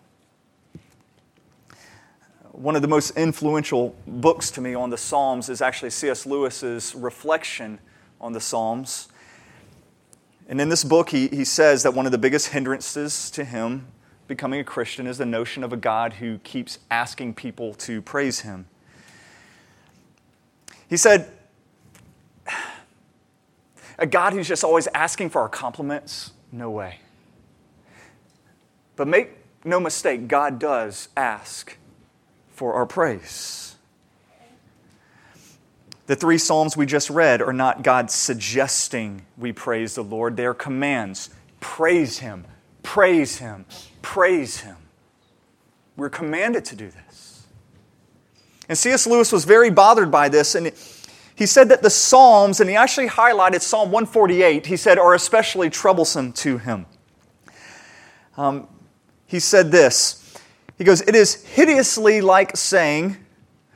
One 2.53 2.75
of 2.75 2.83
the 2.83 2.89
most 2.89 3.17
influential 3.17 3.95
books 4.07 4.51
to 4.53 4.61
me 4.61 4.75
on 4.75 4.91
the 4.91 4.99
Psalms 4.99 5.49
is 5.49 5.63
actually 5.63 5.91
C.S. 5.91 6.27
Lewis's 6.27 6.95
reflection 6.95 7.79
on 8.21 8.33
the 8.33 8.41
Psalms. 8.41 9.09
And 10.49 10.61
in 10.61 10.69
this 10.69 10.83
book, 10.83 11.11
he, 11.11 11.29
he 11.29 11.45
says 11.45 11.85
that 11.85 11.95
one 11.95 12.07
of 12.07 12.13
the 12.13 12.19
biggest 12.19 12.49
hindrances 12.49 13.31
to 13.31 13.45
him 13.45 13.87
becoming 14.27 14.61
a 14.61 14.65
Christian 14.65 15.07
is 15.07 15.19
the 15.19 15.27
notion 15.27 15.63
of 15.63 15.73
a 15.73 15.77
God 15.77 16.15
who 16.15 16.39
keeps 16.39 16.81
asking 16.91 17.35
people 17.35 17.73
to 17.75 18.03
praise 18.03 18.41
him. 18.41 18.67
He 20.89 20.97
said, 20.97 21.31
a 23.99 24.07
God 24.07 24.33
who's 24.33 24.49
just 24.49 24.65
always 24.65 24.89
asking 24.93 25.31
for 25.31 25.41
our 25.41 25.49
compliments? 25.49 26.33
No 26.51 26.69
way. 26.71 26.99
But 28.97 29.07
make 29.07 29.31
no 29.65 29.79
mistake, 29.79 30.27
God 30.27 30.59
does 30.59 31.11
ask 31.17 31.77
for 32.61 32.75
our 32.75 32.85
praise. 32.85 33.75
The 36.09 36.15
three 36.15 36.37
Psalms 36.37 36.77
we 36.77 36.85
just 36.85 37.09
read 37.09 37.41
are 37.41 37.55
not 37.55 37.83
God 37.83 38.11
suggesting 38.11 39.23
we 39.39 39.51
praise 39.51 39.95
the 39.95 40.05
Lord, 40.05 40.37
they 40.37 40.45
are 40.45 40.53
commands. 40.53 41.31
Praise 41.61 42.19
Him, 42.19 42.45
praise 42.83 43.39
Him, 43.39 43.65
praise 44.03 44.61
Him. 44.61 44.77
We're 45.97 46.11
commanded 46.11 46.67
to 46.67 46.77
do 46.77 46.91
this. 46.91 47.47
And 48.69 48.77
C.S. 48.77 49.07
Lewis 49.07 49.33
was 49.33 49.47
very 49.47 49.71
bothered 49.71 50.11
by 50.11 50.29
this, 50.29 50.55
and 50.55 50.71
he 51.35 51.47
said 51.47 51.71
that 51.71 51.83
the 51.83 51.89
Psalms, 51.89 52.61
and 52.61 52.69
he 52.69 52.77
actually 52.77 53.09
highlighted 53.09 53.63
Psalm 53.63 53.91
148, 53.91 54.67
he 54.67 54.77
said, 54.77 54.99
are 54.99 55.15
especially 55.15 55.71
troublesome 55.71 56.35
to 56.35 56.59
him. 56.59 56.85
Um, 58.37 58.69
he 59.25 59.41
said 59.41 59.73
this 59.73 60.20
He 60.81 60.85
goes, 60.85 61.03
It 61.03 61.15
is 61.15 61.45
hideously 61.45 62.23
like 62.23 62.57
saying, 62.57 63.19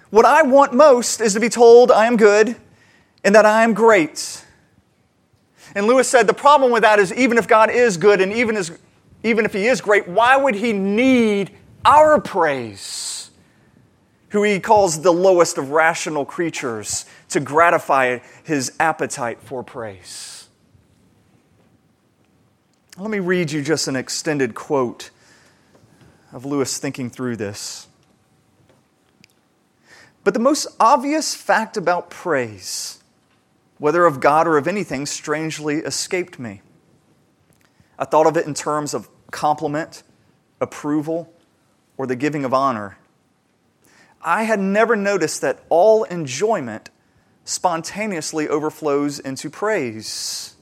What 0.09 0.25
I 0.25 0.41
want 0.41 0.73
most 0.73 1.21
is 1.21 1.35
to 1.35 1.41
be 1.41 1.51
told 1.51 1.93
I 1.93 2.07
am 2.07 2.17
good 2.17 2.57
and 3.23 3.35
that 3.35 3.45
I 3.45 3.63
am 3.63 3.75
great. 3.75 4.43
And 5.75 5.87
Lewis 5.87 6.09
said, 6.09 6.27
The 6.27 6.33
problem 6.33 6.73
with 6.73 6.83
that 6.83 6.99
is 6.99 7.13
even 7.13 7.37
if 7.37 7.47
God 7.47 7.71
is 7.71 7.99
good 7.99 8.23
and 8.23 8.33
even, 8.33 8.57
is, 8.57 8.79
even 9.23 9.45
if 9.45 9.53
He 9.53 9.67
is 9.67 9.83
great, 9.83 10.09
why 10.09 10.35
would 10.39 10.55
He 10.55 10.73
need 10.73 11.51
our 11.85 12.19
praise? 12.23 13.31
Who 14.31 14.43
He 14.43 14.59
calls 14.59 15.03
the 15.03 15.13
lowest 15.13 15.59
of 15.59 15.73
rational 15.73 16.25
creatures 16.25 17.05
to 17.29 17.39
gratify 17.39 18.21
His 18.45 18.73
appetite 18.81 19.43
for 19.43 19.63
praise. 19.63 20.49
Let 22.97 23.11
me 23.11 23.19
read 23.19 23.53
you 23.53 23.61
just 23.61 23.89
an 23.89 23.97
extended 23.97 24.55
quote 24.55 25.11
of 26.35 26.45
Lewis 26.45 26.79
thinking 26.79 27.09
through 27.09 27.37
this. 27.37 27.87
But 30.25 30.35
the 30.35 30.41
most 30.41 30.67
obvious 30.81 31.35
fact 31.35 31.77
about 31.77 32.11
praise, 32.11 32.99
whether 33.79 34.05
of 34.05 34.19
God 34.19 34.49
or 34.49 34.59
of 34.59 34.67
anything, 34.67 35.07
strangely 35.07 35.77
escaped 35.77 36.41
me. 36.41 36.61
I 37.99 38.05
thought 38.05 38.27
of 38.27 38.37
it 38.37 38.47
in 38.47 38.55
terms 38.55 38.95
of 38.95 39.09
compliment, 39.31 40.03
approval, 40.61 41.33
or 41.97 42.07
the 42.07 42.17
giving 42.17 42.45
of 42.45 42.53
honor. 42.53 42.99
I 44.21 44.43
had 44.43 44.59
never 44.59 44.97
noticed 44.97 45.41
that 45.43 45.61
all 45.69 46.03
enjoyment 46.05 46.91
spontaneously 47.45 48.49
overflows 48.49 49.21
into 49.21 49.51
praise, 49.51 50.57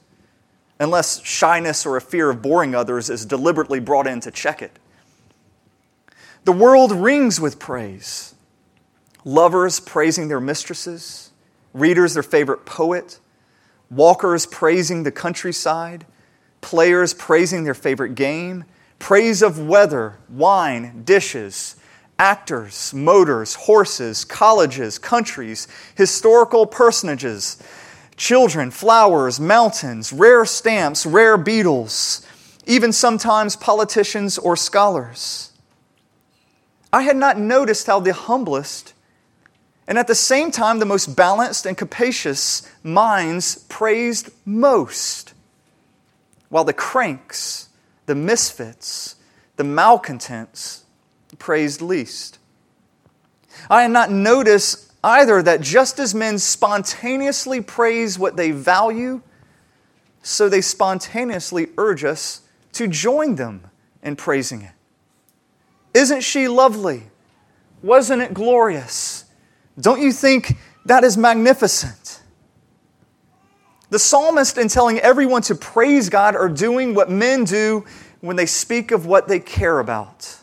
unless 0.79 1.23
shyness 1.23 1.83
or 1.85 1.97
a 1.97 2.01
fear 2.01 2.29
of 2.29 2.43
boring 2.43 2.75
others 2.75 3.09
is 3.09 3.25
deliberately 3.25 3.79
brought 3.79 4.05
in 4.05 4.19
to 4.19 4.29
check 4.29 4.61
it. 4.61 4.77
The 6.45 6.51
world 6.51 6.91
rings 6.91 7.39
with 7.39 7.57
praise. 7.57 8.35
Lovers 9.23 9.79
praising 9.79 10.27
their 10.27 10.41
mistresses, 10.41 11.31
readers 11.73 12.13
their 12.13 12.23
favorite 12.23 12.65
poet, 12.65 13.19
walkers 13.89 14.45
praising 14.45 15.03
the 15.03 15.11
countryside, 15.11 16.05
players 16.59 17.13
praising 17.13 17.63
their 17.63 17.73
favorite 17.73 18.15
game, 18.15 18.65
praise 18.99 19.41
of 19.41 19.57
weather, 19.57 20.17
wine, 20.27 21.03
dishes, 21.05 21.77
actors, 22.19 22.93
motors, 22.93 23.55
horses, 23.55 24.25
colleges, 24.25 24.99
countries, 24.99 25.69
historical 25.95 26.65
personages, 26.65 27.63
children, 28.17 28.69
flowers, 28.69 29.39
mountains, 29.39 30.11
rare 30.11 30.43
stamps, 30.43 31.05
rare 31.05 31.37
beetles, 31.37 32.27
even 32.65 32.91
sometimes 32.91 33.55
politicians 33.55 34.37
or 34.37 34.57
scholars. 34.57 35.52
I 36.93 37.01
had 37.01 37.17
not 37.17 37.39
noticed 37.39 37.87
how 37.87 37.99
the 37.99 38.13
humblest 38.13 38.93
and 39.87 39.97
at 39.97 40.07
the 40.07 40.15
same 40.15 40.51
time 40.51 40.79
the 40.79 40.85
most 40.85 41.15
balanced 41.15 41.65
and 41.65 41.75
capacious 41.75 42.69
minds 42.83 43.65
praised 43.67 44.29
most, 44.45 45.33
while 46.49 46.63
the 46.63 46.71
cranks, 46.71 47.67
the 48.05 48.15
misfits, 48.15 49.15
the 49.57 49.63
malcontents 49.63 50.83
praised 51.39 51.81
least. 51.81 52.37
I 53.69 53.81
had 53.81 53.91
not 53.91 54.11
noticed 54.11 54.93
either 55.03 55.41
that 55.41 55.61
just 55.61 55.99
as 55.99 56.15
men 56.15 56.39
spontaneously 56.39 57.59
praise 57.59 58.17
what 58.17 58.37
they 58.37 58.51
value, 58.51 59.21
so 60.21 60.47
they 60.47 60.61
spontaneously 60.61 61.67
urge 61.77 62.03
us 62.03 62.41
to 62.73 62.87
join 62.87 63.35
them 63.35 63.69
in 64.01 64.15
praising 64.15 64.61
it. 64.61 64.71
Isn't 65.93 66.21
she 66.21 66.47
lovely? 66.47 67.03
Wasn't 67.81 68.21
it 68.21 68.33
glorious? 68.33 69.25
Don't 69.79 70.01
you 70.01 70.11
think 70.11 70.57
that 70.85 71.03
is 71.03 71.17
magnificent? 71.17 72.21
The 73.89 73.99
psalmist, 73.99 74.57
in 74.57 74.69
telling 74.69 74.97
everyone 74.99 75.43
to 75.43 75.55
praise 75.55 76.09
God, 76.09 76.35
are 76.35 76.49
doing 76.49 76.95
what 76.95 77.11
men 77.11 77.43
do 77.43 77.85
when 78.21 78.35
they 78.35 78.47
speak 78.47 78.91
of 78.91 79.05
what 79.05 79.27
they 79.27 79.39
care 79.39 79.79
about. 79.79 80.39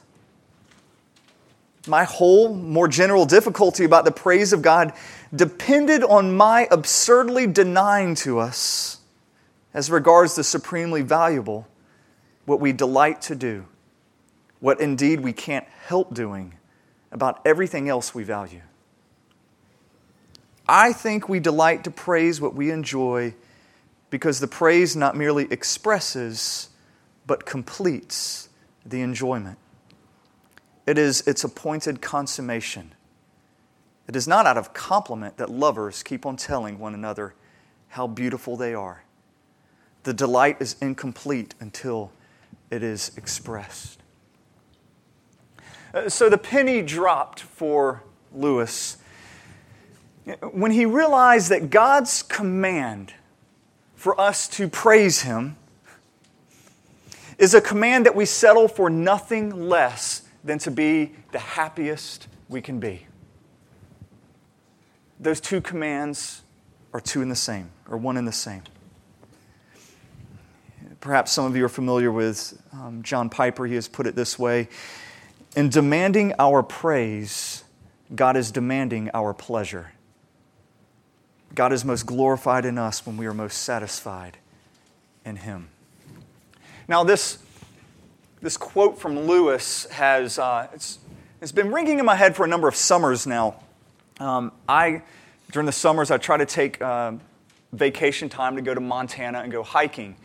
My 1.87 2.05
whole, 2.05 2.55
more 2.55 2.87
general 2.87 3.25
difficulty 3.25 3.85
about 3.85 4.05
the 4.05 4.13
praise 4.13 4.53
of 4.53 4.63
God 4.63 4.93
depended 5.35 6.05
on 6.05 6.37
my 6.37 6.69
absurdly 6.71 7.47
denying 7.47 8.15
to 8.17 8.39
us, 8.39 8.99
as 9.73 9.91
regards 9.91 10.37
the 10.37 10.45
supremely 10.45 11.03
valuable, 11.03 11.67
what 12.45 12.61
we 12.61 12.73
delight 12.73 13.23
to 13.23 13.35
do 13.35 13.67
what 14.61 14.81
indeed 14.81 15.21
we 15.21 15.33
can't 15.33 15.67
help 15.87 16.15
doing 16.15 16.55
about 17.11 17.41
everything 17.45 17.89
else 17.89 18.15
we 18.15 18.23
value. 18.23 18.61
I 20.69 20.93
think 20.93 21.29
we 21.29 21.41
delight 21.41 21.83
to 21.85 21.91
praise 21.91 22.41
what 22.41 22.55
we 22.55 22.71
enjoy 22.71 23.35
because 24.11 24.39
the 24.39 24.47
praise 24.47 24.95
not 24.95 25.17
merely 25.17 25.49
expresses, 25.51 26.69
but 27.27 27.47
completes 27.47 28.49
the 28.85 29.01
enjoyment. 29.01 29.59
It 30.87 30.99
is 30.99 31.27
its 31.27 31.45
appointed 31.45 32.01
consummation. 32.01 32.95
It 34.09 34.17
is 34.17 34.27
not 34.27 34.47
out 34.47 34.59
of 34.59 34.73
compliment 34.75 35.37
that 35.37 35.51
lovers 35.51 36.03
keep 36.03 36.27
on 36.27 36.37
telling 36.37 36.79
one 36.79 36.95
another 36.95 37.35
how 37.89 38.07
beautiful 38.07 38.57
they 38.57 38.75
are. 38.75 39.05
The 40.03 40.13
delight 40.13 40.57
is 40.61 40.77
incomplete 40.81 41.55
until 41.61 42.11
it 42.71 42.83
is 42.83 43.13
expressed. 43.17 44.00
Uh, 45.93 46.09
so 46.09 46.29
the 46.29 46.39
penny 46.39 46.83
dropped 46.83 47.41
for 47.41 48.03
Lewis 48.33 48.97
when 50.53 50.71
he 50.71 50.85
realized 50.85 51.51
that 51.51 51.71
God's 51.71 52.23
command 52.23 53.15
for 53.97 54.19
us 54.21 54.49
to 54.49 54.69
praise 54.69 55.23
Him 55.23 55.57
is 57.39 57.55
a 57.55 57.61
command 57.61 58.07
that 58.07 58.15
we 58.15 58.25
settle 58.25 58.69
for 58.69 58.89
nothing 58.89 59.69
less 59.69 60.23
than 60.45 60.59
to 60.61 60.71
be 60.71 61.13
the 61.33 61.39
happiest 61.39 62.29
we 62.49 62.61
can 62.61 62.79
be. 62.79 63.07
Those 65.19 65.41
two 65.41 65.61
commands 65.61 66.43
are 66.93 67.01
two 67.01 67.23
in 67.23 67.29
the 67.29 67.37
same, 67.37 67.71
or 67.89 67.97
one 67.97 68.17
in 68.17 68.25
the 68.25 68.33
same. 68.33 68.63
Perhaps 71.01 71.33
some 71.33 71.47
of 71.47 71.57
you 71.57 71.65
are 71.65 71.71
familiar 71.71 72.13
with 72.13 72.61
um, 72.73 73.03
John 73.03 73.29
Piper. 73.31 73.67
He 73.67 73.75
has 73.75 73.89
put 73.89 74.07
it 74.07 74.15
this 74.15 74.39
way 74.39 74.69
in 75.57 75.69
demanding 75.69 76.35
our 76.39 76.63
praise, 76.63 77.65
God 78.15 78.37
is 78.37 78.51
demanding 78.51 79.11
our 79.15 79.35
pleasure. 79.35 79.93
God 81.55 81.73
is 81.73 81.85
most 81.85 82.07
glorified 82.07 82.65
in 82.65 82.79
us 82.79 83.05
when 83.05 83.17
we 83.17 83.27
are 83.27 83.35
most 83.35 83.59
satisfied 83.59 84.39
in 85.25 85.37
Him. 85.37 85.69
Now, 86.87 87.05
this, 87.05 87.39
this 88.41 88.57
quote 88.57 88.99
from 88.99 89.19
Lewis 89.21 89.87
has 89.87 90.39
uh, 90.39 90.69
it's, 90.73 90.99
it's 91.41 91.53
been 91.53 91.73
ringing 91.73 91.99
in 91.99 92.05
my 92.05 92.15
head 92.15 92.37
for 92.37 92.45
a 92.45 92.49
number 92.49 92.69
of 92.69 92.77
summers 92.77 93.27
now. 93.27 93.63
Um, 94.19 94.53
I, 94.69 95.03
during 95.51 95.67
the 95.67 95.73
summers, 95.73 96.11
I 96.11 96.19
try 96.19 96.37
to 96.37 96.47
take 96.47 96.81
uh, 96.81 97.13
vacation 97.73 98.29
time 98.29 98.57
to 98.57 98.63
go 98.63 98.75
to 98.75 98.81
Montana 98.81 99.41
and 99.41 99.51
go 99.51 99.63
hiking. 99.63 100.17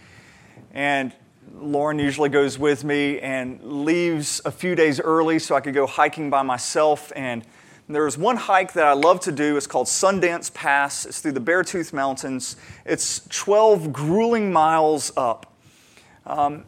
And 0.74 1.14
Lauren 1.54 2.00
usually 2.00 2.30
goes 2.30 2.58
with 2.58 2.84
me 2.84 3.20
and 3.20 3.62
leaves 3.64 4.42
a 4.46 4.52
few 4.52 4.76
days 4.76 5.00
early 5.00 5.40
so 5.40 5.56
I 5.56 5.62
could 5.62 5.74
go 5.74 5.86
hiking 5.86 6.30
by 6.30 6.42
myself. 6.42 7.12
And 7.16 7.46
there's 7.88 8.18
one 8.18 8.36
hike 8.36 8.74
that 8.74 8.86
I 8.86 8.94
love 8.94 9.20
to 9.22 9.32
do. 9.32 9.58
It's 9.58 9.68
called 9.68 9.88
Sundance 9.88 10.54
Pass. 10.54 11.06
It's 11.06 11.22
through 11.22 11.34
the 11.34 11.42
Beartooth 11.42 11.94
Mountains. 11.94 12.56
It's 12.86 13.26
12 13.30 13.94
grueling 13.94 14.52
miles 14.52 15.12
up. 15.16 15.54
Um, 16.26 16.66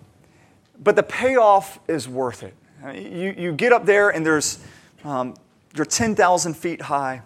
but 0.79 0.96
the 0.96 1.03
payoff 1.03 1.79
is 1.88 2.07
worth 2.07 2.43
it. 2.43 2.53
You, 2.93 3.34
you 3.36 3.51
get 3.53 3.74
up 3.74 3.86
there, 3.86 4.10
and 4.10 4.24
there's, 4.24 4.60
um, 5.03 5.36
you're 5.75 5.86
10,000 5.86 6.53
feet 6.53 6.81
high. 6.81 7.22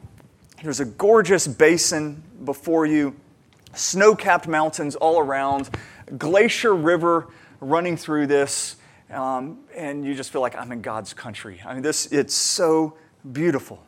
There's 0.63 0.79
a 0.79 0.86
gorgeous 0.86 1.48
basin 1.48 2.24
before 2.46 2.86
you, 2.86 3.15
snow 3.74 4.15
capped 4.15 4.48
mountains 4.48 4.96
all 4.96 5.20
around, 5.20 5.70
glacier 6.17 6.74
river 6.74 7.27
running 7.62 7.96
through 7.96 8.27
this, 8.27 8.75
um, 9.10 9.60
and 9.75 10.03
you 10.03 10.13
just 10.13 10.32
feel 10.32 10.41
like 10.41 10.56
I'm 10.56 10.72
in 10.72 10.82
God's 10.82 11.13
country. 11.13 11.62
I 11.65 11.74
mean, 11.74 11.84
this, 11.84 12.08
it's 12.12 12.34
so 12.34 12.98
beautiful. 13.32 13.82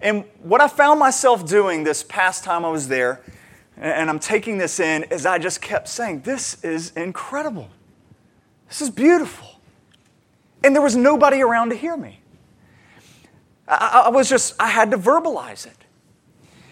And 0.00 0.24
what 0.42 0.60
I 0.60 0.68
found 0.68 1.00
myself 1.00 1.46
doing 1.46 1.82
this 1.82 2.02
past 2.02 2.44
time 2.44 2.64
I 2.64 2.70
was 2.70 2.86
there, 2.86 3.22
and 3.76 4.08
I'm 4.10 4.18
taking 4.18 4.58
this 4.58 4.78
in, 4.78 5.04
is 5.04 5.26
I 5.26 5.38
just 5.38 5.60
kept 5.60 5.88
saying, 5.88 6.20
This 6.20 6.62
is 6.62 6.90
incredible. 6.92 7.68
This 8.68 8.82
is 8.82 8.90
beautiful. 8.90 9.48
And 10.62 10.74
there 10.74 10.82
was 10.82 10.96
nobody 10.96 11.42
around 11.42 11.70
to 11.70 11.76
hear 11.76 11.96
me. 11.96 12.20
I, 13.68 14.04
I 14.06 14.08
was 14.08 14.28
just, 14.28 14.54
I 14.60 14.68
had 14.68 14.90
to 14.90 14.98
verbalize 14.98 15.66
it. 15.66 15.76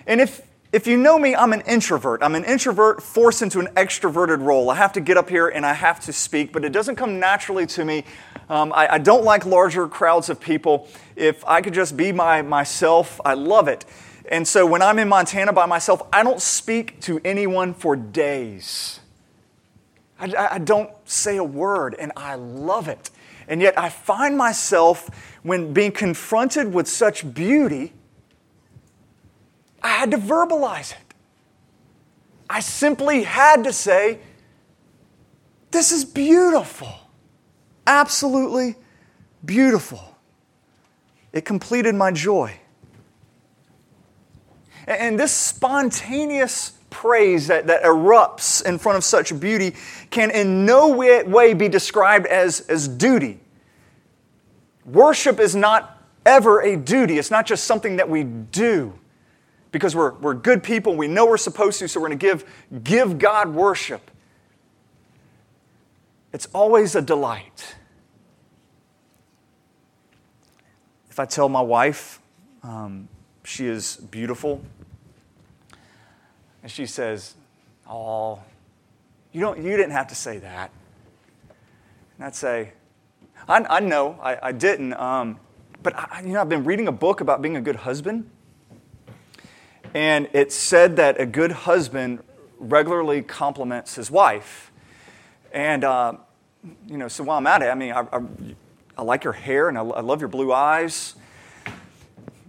And 0.07 0.21
if, 0.21 0.43
if 0.75 0.89
you 0.89 0.97
know 0.97 1.21
me, 1.21 1.37
I'm 1.37 1.53
an 1.53 1.61
introvert. 1.61 2.21
I'm 2.21 2.35
an 2.35 2.43
introvert 2.43 3.01
forced 3.01 3.43
into 3.43 3.61
an 3.61 3.69
extroverted 3.77 4.43
role. 4.43 4.71
I 4.71 4.75
have 4.75 4.93
to 4.95 5.01
get 5.01 5.17
up 5.17 5.29
here 5.29 5.47
and 5.47 5.65
I 5.65 5.73
have 5.73 6.01
to 6.01 6.13
speak, 6.13 6.53
but 6.53 6.65
it 6.65 6.73
doesn't 6.73 6.97
come 6.97 7.21
naturally 7.21 7.65
to 7.67 7.85
me. 7.85 8.05
Um, 8.49 8.73
I, 8.73 8.95
I, 8.95 8.99
don't 8.99 9.23
like 9.23 9.47
larger 9.47 9.87
crowds 9.87 10.29
of 10.29 10.41
people. 10.41 10.89
If 11.15 11.45
I 11.47 11.63
could 11.63 11.75
just 11.75 11.97
be 11.97 12.11
my, 12.11 12.43
myself, 12.43 13.21
I 13.25 13.35
love 13.35 13.69
it. 13.69 13.85
And 14.29 14.49
so 14.49 14.67
when 14.67 14.83
I'm 14.83 14.99
in 14.99 15.09
Montana 15.09 15.53
by 15.53 15.67
myself, 15.67 16.03
I 16.13 16.25
don't 16.25 16.43
speak 16.43 17.01
to 17.03 17.21
anyone 17.25 17.73
for 17.73 17.95
days. 17.95 18.99
I, 20.19 20.49
I 20.55 20.59
don't 20.59 20.91
say 21.05 21.37
a 21.37 21.45
word, 21.45 21.95
and 21.97 22.11
I 22.17 22.35
love 22.35 22.89
it. 22.89 23.11
And 23.47 23.63
yet 23.63 23.79
I 23.79 23.91
find 23.91 24.37
myself, 24.37 25.09
when 25.45 25.73
being 25.73 25.93
confronted 25.93 26.75
with 26.75 26.89
such 26.89 27.33
beauty, 27.33 27.93
I 29.85 29.89
had 29.89 30.11
to 30.13 30.17
verbalize 30.17 30.93
it. 30.93 31.15
I 32.49 32.61
simply 32.61 33.23
had 33.23 33.65
to 33.65 33.73
say, 33.73 34.19
This 35.71 35.93
is 35.93 36.07
beautiful. 36.07 36.89
Absolutely 37.87 38.77
beautiful. 39.45 40.17
It 41.35 41.45
completed 41.45 41.95
my 41.95 42.13
joy. 42.13 42.55
And 44.87 45.21
this 45.21 45.33
spontaneous 45.33 46.73
praise 46.89 47.49
that, 47.49 47.67
that 47.67 47.83
erupts 47.83 48.65
in 48.65 48.79
front 48.79 48.97
of 48.97 49.05
such 49.05 49.39
beauty 49.39 49.75
can 50.11 50.31
in 50.31 50.65
no 50.65 50.89
way, 50.89 51.53
be 51.53 51.69
described 51.69 52.27
as, 52.27 52.61
as 52.69 52.89
duty. 52.89 53.41
Worship 54.87 55.41
is 55.41 55.55
not 55.55 56.03
ever 56.25 56.61
a 56.63 56.77
duty, 56.77 57.19
it's 57.19 57.31
not 57.31 57.45
just 57.45 57.65
something 57.65 57.97
that 57.97 58.09
we 58.09 58.23
do 58.23 58.99
because 59.75 59.97
we're, 59.97 60.13
we're 60.15 60.35
good 60.35 60.63
people, 60.63 60.95
we 60.95 61.09
know 61.09 61.27
we're 61.27 61.37
supposed 61.37 61.81
to, 61.81 61.89
so 61.89 62.01
we're 62.01 62.07
going 62.07 62.17
to 62.17 62.25
give, 62.25 62.45
give 62.85 63.19
God 63.19 63.53
worship. 63.53 64.09
It's 66.33 66.47
always 66.55 66.95
a 66.95 67.03
delight. 67.03 67.75
If 71.11 71.19
I 71.19 71.25
tell 71.25 71.49
my 71.49 71.61
wife 71.61 72.21
um, 72.63 73.09
she 73.43 73.67
is 73.67 73.97
beautiful, 73.97 74.63
and 76.63 76.71
she 76.71 76.87
says, 76.87 77.35
Oh, 77.85 78.41
you, 79.33 79.41
don't, 79.41 79.59
you 79.59 79.77
didn't 79.77 79.91
have 79.91 80.07
to 80.07 80.15
say 80.15 80.39
that. 80.39 80.71
And 82.17 82.27
I'd 82.27 82.37
say, 82.37 82.75
I, 83.49 83.65
I 83.69 83.81
know, 83.81 84.21
I, 84.23 84.39
I 84.41 84.53
didn't. 84.53 84.93
Um, 84.95 85.41
but 85.83 85.97
I, 85.97 86.23
you 86.25 86.35
know, 86.35 86.41
I've 86.41 86.49
been 86.49 86.63
reading 86.63 86.87
a 86.87 86.93
book 86.93 87.21
about 87.21 87.43
being 87.43 87.57
a 87.57 87.61
good 87.61 87.77
husband. 87.77 88.31
And 89.95 90.29
it 90.33 90.53
said 90.53 90.97
that 90.97 91.21
a 91.21 91.27
good 91.27 91.53
husband 91.53 92.23
regularly 92.59 93.23
compliments 93.23 93.95
his 93.95 94.11
wife. 94.11 94.73
And, 95.53 95.85
uh, 95.85 96.15
you 96.89 96.99
know, 96.99 97.07
so 97.07 97.23
while 97.23 97.39
I'm 97.39 97.47
at 97.47 97.63
it, 97.63 97.67
I 97.67 97.75
mean, 97.75 97.93
I, 97.93 98.01
I, 98.01 98.21
I 98.99 99.03
like 99.03 99.23
your 99.23 99.33
hair 99.33 99.69
and 99.69 99.79
I, 99.79 99.83
I 99.83 100.01
love 100.01 100.21
your 100.21 100.29
blue 100.29 100.53
eyes. 100.53 101.15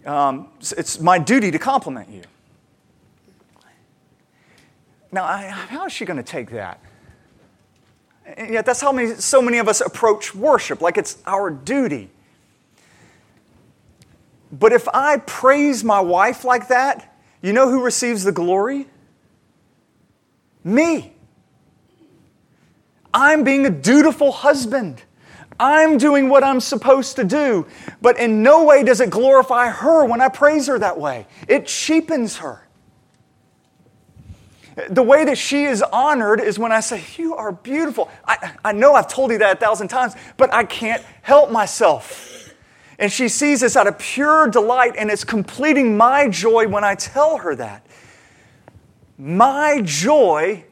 Um, 0.05 0.49
it's 0.59 0.99
my 0.99 1.19
duty 1.19 1.51
to 1.51 1.59
compliment 1.59 2.09
you. 2.09 2.23
Now, 5.11 5.25
how 5.27 5.85
is 5.85 5.93
she 5.93 6.03
going 6.03 6.17
to 6.17 6.23
take 6.23 6.49
that? 6.49 6.79
And 8.25 8.51
yet, 8.51 8.65
that's 8.65 8.81
how 8.81 8.91
many, 8.91 9.13
so 9.15 9.41
many 9.41 9.59
of 9.59 9.67
us 9.67 9.81
approach 9.81 10.33
worship, 10.33 10.81
like 10.81 10.97
it's 10.97 11.19
our 11.25 11.51
duty. 11.51 12.09
But 14.51 14.73
if 14.73 14.87
I 14.89 15.17
praise 15.17 15.83
my 15.83 15.99
wife 15.99 16.43
like 16.43 16.67
that, 16.69 17.14
you 17.45 17.53
know 17.53 17.69
who 17.69 17.83
receives 17.83 18.23
the 18.23 18.31
glory? 18.31 18.87
Me. 20.63 21.13
I'm 23.13 23.43
being 23.43 23.65
a 23.65 23.69
dutiful 23.69 24.31
husband. 24.31 25.03
I'm 25.59 25.97
doing 25.97 26.27
what 26.27 26.43
I'm 26.43 26.59
supposed 26.59 27.15
to 27.17 27.23
do. 27.23 27.67
But 28.01 28.19
in 28.19 28.41
no 28.41 28.65
way 28.65 28.83
does 28.83 28.99
it 28.99 29.11
glorify 29.11 29.69
her 29.69 30.05
when 30.05 30.21
I 30.21 30.29
praise 30.29 30.67
her 30.67 30.79
that 30.79 30.99
way. 30.99 31.27
It 31.47 31.67
cheapens 31.67 32.37
her. 32.37 32.67
The 34.89 35.03
way 35.03 35.23
that 35.25 35.37
she 35.37 35.65
is 35.65 35.81
honored 35.81 36.41
is 36.41 36.57
when 36.57 36.71
I 36.71 36.79
say, 36.79 37.03
You 37.15 37.35
are 37.35 37.51
beautiful. 37.51 38.09
I, 38.27 38.55
I 38.65 38.71
know 38.71 38.95
I've 38.95 39.07
told 39.07 39.31
you 39.31 39.37
that 39.37 39.57
a 39.57 39.59
thousand 39.59 39.87
times, 39.87 40.15
but 40.35 40.51
I 40.51 40.63
can't 40.65 41.03
help 41.21 41.51
myself. 41.51 42.34
And 42.97 43.11
she 43.11 43.27
sees 43.27 43.61
this 43.61 43.75
out 43.75 43.87
of 43.87 43.99
pure 43.99 44.47
delight, 44.47 44.95
and 44.97 45.11
it's 45.11 45.23
completing 45.23 45.97
my 45.97 46.29
joy 46.29 46.67
when 46.67 46.83
I 46.83 46.95
tell 46.95 47.37
her 47.37 47.55
that. 47.55 47.85
My 49.17 49.81
joy 49.83 50.63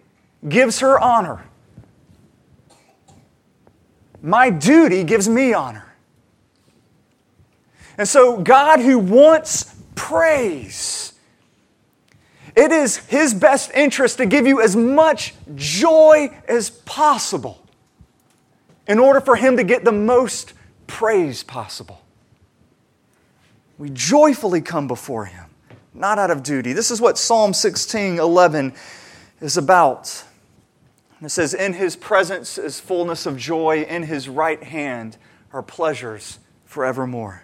gives 0.48 0.80
her 0.80 1.00
honor. 1.00 1.44
My 4.22 4.50
duty 4.50 5.04
gives 5.04 5.28
me 5.28 5.54
honor. 5.54 5.94
And 7.98 8.08
so, 8.08 8.38
God, 8.38 8.80
who 8.80 8.98
wants 8.98 9.76
praise, 9.96 11.14
it 12.56 12.72
is 12.72 12.98
His 12.98 13.34
best 13.34 13.72
interest 13.74 14.18
to 14.18 14.26
give 14.26 14.48
you 14.48 14.62
as 14.62 14.76
much 14.76 15.34
joy 15.56 16.36
as 16.48 16.70
possible 16.70 17.62
in 18.88 19.00
order 19.00 19.22
for 19.22 19.36
Him 19.36 19.58
to 19.58 19.64
get 19.64 19.84
the 19.84 19.92
most 19.92 20.54
praise 20.88 21.44
possible. 21.44 22.03
We 23.84 23.90
joyfully 23.90 24.62
come 24.62 24.88
before 24.88 25.26
Him, 25.26 25.44
not 25.94 26.18
out 26.18 26.32
of 26.32 26.42
duty. 26.42 26.72
This 26.72 26.90
is 26.90 27.02
what 27.02 27.18
Psalm 27.18 27.54
16 27.54 28.18
11 28.18 28.74
is 29.42 29.58
about. 29.58 30.24
It 31.22 31.28
says, 31.28 31.54
In 31.54 31.74
His 31.74 31.98
presence 31.98 32.58
is 32.58 32.80
fullness 32.80 33.26
of 33.26 33.38
joy, 33.38 33.82
in 33.82 34.04
His 34.04 34.30
right 34.30 34.64
hand 34.64 35.18
are 35.52 35.62
pleasures 35.62 36.40
forevermore. 36.64 37.44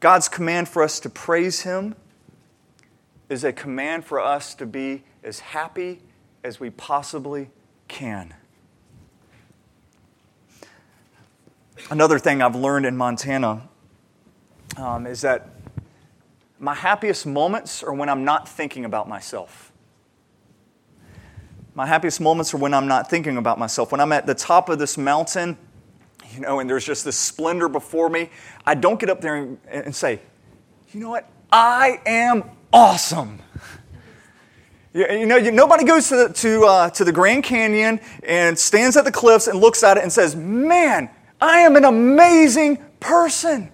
God's 0.00 0.28
command 0.28 0.68
for 0.68 0.82
us 0.82 0.98
to 0.98 1.08
praise 1.08 1.60
Him 1.60 1.94
is 3.28 3.44
a 3.44 3.52
command 3.52 4.04
for 4.04 4.18
us 4.18 4.56
to 4.56 4.66
be 4.66 5.04
as 5.22 5.38
happy 5.38 6.02
as 6.42 6.58
we 6.58 6.70
possibly 6.70 7.48
can. 7.86 8.34
Another 11.90 12.18
thing 12.18 12.42
I've 12.42 12.56
learned 12.56 12.86
in 12.86 12.96
Montana 12.96 13.68
um, 14.76 15.06
is 15.06 15.20
that 15.22 15.48
my 16.58 16.74
happiest 16.74 17.26
moments 17.26 17.82
are 17.82 17.92
when 17.92 18.08
I'm 18.08 18.24
not 18.24 18.48
thinking 18.48 18.84
about 18.84 19.08
myself. 19.08 19.72
My 21.74 21.86
happiest 21.86 22.20
moments 22.20 22.54
are 22.54 22.58
when 22.58 22.72
I'm 22.72 22.86
not 22.86 23.10
thinking 23.10 23.36
about 23.36 23.58
myself. 23.58 23.90
When 23.90 24.00
I'm 24.00 24.12
at 24.12 24.26
the 24.26 24.34
top 24.34 24.68
of 24.68 24.78
this 24.78 24.96
mountain, 24.96 25.58
you 26.32 26.40
know, 26.40 26.60
and 26.60 26.70
there's 26.70 26.84
just 26.84 27.04
this 27.04 27.18
splendor 27.18 27.68
before 27.68 28.08
me, 28.08 28.30
I 28.64 28.74
don't 28.74 28.98
get 29.00 29.10
up 29.10 29.20
there 29.20 29.36
and, 29.36 29.58
and 29.68 29.94
say, 29.94 30.20
you 30.92 31.00
know 31.00 31.10
what? 31.10 31.28
I 31.52 32.00
am 32.06 32.44
awesome. 32.72 33.40
You, 34.92 35.26
know, 35.26 35.36
you, 35.36 35.50
nobody 35.50 35.84
goes 35.84 36.08
to 36.10 36.28
the, 36.28 36.32
to, 36.34 36.64
uh, 36.64 36.90
to 36.90 37.04
the 37.04 37.10
Grand 37.10 37.42
Canyon 37.42 38.00
and 38.22 38.56
stands 38.56 38.96
at 38.96 39.04
the 39.04 39.10
cliffs 39.10 39.48
and 39.48 39.58
looks 39.58 39.82
at 39.82 39.96
it 39.96 40.04
and 40.04 40.12
says, 40.12 40.36
Man, 40.36 41.10
I 41.40 41.60
am 41.60 41.74
an 41.74 41.84
amazing 41.84 42.76
person. 43.00 43.72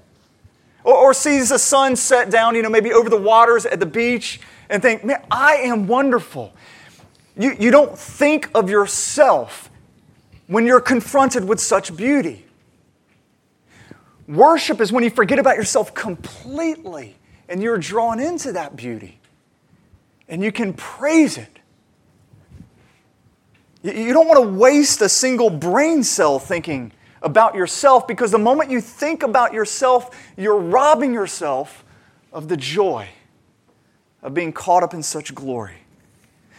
Or, 0.84 0.94
or 0.94 1.14
sees 1.14 1.50
the 1.50 1.58
sun 1.58 1.96
set 1.96 2.30
down, 2.30 2.54
you 2.54 2.62
know, 2.62 2.70
maybe 2.70 2.92
over 2.92 3.08
the 3.10 3.20
waters 3.20 3.66
at 3.66 3.80
the 3.80 3.86
beach 3.86 4.40
and 4.68 4.82
think, 4.82 5.04
Man, 5.04 5.22
I 5.30 5.54
am 5.56 5.86
wonderful. 5.86 6.52
You, 7.36 7.56
you 7.58 7.70
don't 7.70 7.98
think 7.98 8.50
of 8.54 8.68
yourself 8.68 9.70
when 10.46 10.66
you're 10.66 10.80
confronted 10.80 11.44
with 11.44 11.60
such 11.60 11.96
beauty. 11.96 12.44
Worship 14.26 14.80
is 14.80 14.92
when 14.92 15.02
you 15.02 15.10
forget 15.10 15.38
about 15.38 15.56
yourself 15.56 15.94
completely 15.94 17.16
and 17.48 17.62
you're 17.62 17.78
drawn 17.78 18.20
into 18.20 18.52
that 18.52 18.76
beauty 18.76 19.18
and 20.28 20.42
you 20.42 20.52
can 20.52 20.72
praise 20.72 21.36
it. 21.36 21.58
You 23.82 24.12
don't 24.12 24.28
want 24.28 24.42
to 24.42 24.48
waste 24.48 25.00
a 25.00 25.08
single 25.08 25.50
brain 25.50 26.04
cell 26.04 26.38
thinking 26.38 26.92
about 27.22 27.54
yourself 27.54 28.06
because 28.06 28.30
the 28.30 28.38
moment 28.38 28.70
you 28.70 28.80
think 28.80 29.22
about 29.22 29.52
yourself, 29.52 30.16
you're 30.36 30.58
robbing 30.58 31.12
yourself 31.12 31.84
of 32.32 32.48
the 32.48 32.56
joy 32.56 33.08
of 34.22 34.34
being 34.34 34.52
caught 34.52 34.82
up 34.82 34.94
in 34.94 35.02
such 35.02 35.34
glory. 35.34 35.76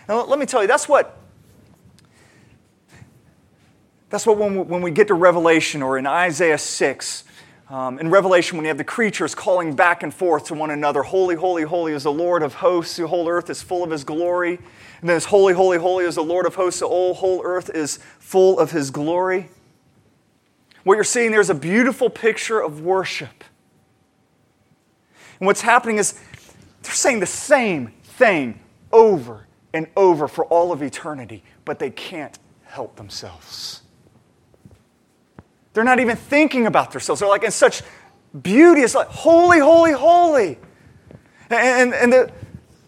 Now, 0.08 0.24
let 0.26 0.40
me 0.40 0.46
tell 0.46 0.62
you, 0.62 0.68
that's 0.68 0.88
what. 0.90 1.18
That's 4.10 4.26
what 4.26 4.38
when 4.38 4.58
we, 4.58 4.62
when 4.64 4.82
we 4.82 4.92
get 4.92 5.08
to 5.08 5.14
Revelation 5.14 5.82
or 5.82 5.98
in 5.98 6.06
Isaiah 6.06 6.58
6, 6.58 7.24
um, 7.70 7.98
in 7.98 8.10
Revelation, 8.10 8.58
when 8.58 8.66
you 8.66 8.68
have 8.68 8.78
the 8.78 8.84
creatures 8.84 9.34
calling 9.34 9.74
back 9.74 10.04
and 10.04 10.14
forth 10.14 10.48
to 10.48 10.54
one 10.54 10.72
another, 10.72 11.02
Holy, 11.04 11.36
holy, 11.36 11.64
holy 11.64 11.94
is 11.94 12.04
the 12.04 12.12
Lord 12.12 12.44
of 12.44 12.56
hosts, 12.56 12.98
the 12.98 13.08
whole 13.08 13.30
earth 13.30 13.50
is 13.50 13.62
full 13.62 13.86
of 13.86 13.92
his 13.92 14.04
glory. 14.04 14.60
And 15.00 15.10
then 15.10 15.16
it's 15.16 15.28
Holy, 15.28 15.54
holy, 15.54 15.78
holy 15.78 16.04
is 16.04 16.16
the 16.16 16.24
Lord 16.24 16.46
of 16.46 16.56
hosts, 16.56 16.82
the 16.82 16.88
whole 16.90 17.42
earth 17.46 17.70
is 17.74 18.00
full 18.20 18.60
of 18.60 18.72
his 18.72 18.92
glory. 18.92 19.50
What 20.84 20.96
you're 20.96 21.04
seeing 21.04 21.32
there 21.32 21.42
is 21.42 21.50
a 21.50 21.56
beautiful 21.56 22.10
picture 22.10 22.60
of 22.60 22.82
worship. 22.82 23.44
And 25.40 25.48
what's 25.48 25.62
happening 25.62 25.98
is 25.98 26.20
they're 26.82 26.94
saying 26.94 27.20
the 27.20 27.26
same 27.26 27.94
thing 28.04 28.60
over 28.92 29.48
and 29.74 29.88
over 29.96 30.28
for 30.28 30.46
all 30.46 30.72
of 30.72 30.82
eternity, 30.82 31.44
but 31.66 31.80
they 31.80 31.90
can't 31.90 32.38
help 32.64 32.96
themselves. 32.96 33.82
They're 35.74 35.84
not 35.84 36.00
even 36.00 36.18
thinking 36.18 36.68
about 36.68 36.92
themselves. 36.92 37.22
They're 37.22 37.30
like 37.30 37.44
in 37.44 37.52
such 37.52 37.82
beauty. 38.42 38.82
It's 38.82 38.96
like, 38.96 39.08
holy, 39.08 39.60
holy, 39.60 39.94
holy. 39.94 40.58
And, 41.50 41.94
and 41.94 42.12
the, 42.12 42.32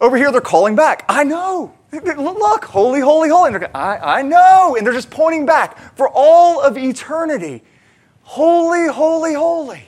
over 0.00 0.16
here, 0.16 0.30
they're 0.32 0.40
calling 0.40 0.74
back. 0.74 1.04
I 1.08 1.24
know. 1.24 1.74
Look, 1.92 2.64
holy, 2.64 3.00
holy, 3.00 3.28
holy. 3.28 3.52
And 3.52 3.62
they're, 3.62 3.76
I, 3.76 4.18
I 4.18 4.22
know. 4.22 4.76
And 4.76 4.86
they're 4.86 4.92
just 4.92 5.10
pointing 5.10 5.46
back 5.46 5.96
for 5.96 6.08
all 6.12 6.60
of 6.60 6.76
eternity. 6.76 7.62
Holy, 8.24 8.88
holy, 8.88 9.34
holy. 9.34 9.84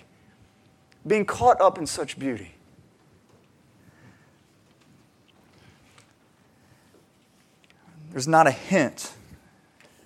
Being 1.07 1.25
caught 1.25 1.61
up 1.61 1.79
in 1.79 1.87
such 1.87 2.18
beauty. 2.18 2.53
There's 8.11 8.29
not 8.29 8.46
a 8.46 8.51
hint 8.51 9.12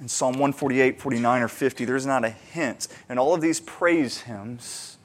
in 0.00 0.08
Psalm 0.08 0.32
148, 0.32 0.98
49, 0.98 1.42
or 1.42 1.48
50, 1.48 1.84
there's 1.84 2.06
not 2.06 2.24
a 2.24 2.30
hint 2.30 2.88
in 3.08 3.18
all 3.18 3.34
of 3.34 3.40
these 3.40 3.60
praise 3.60 4.22
hymns 4.22 4.96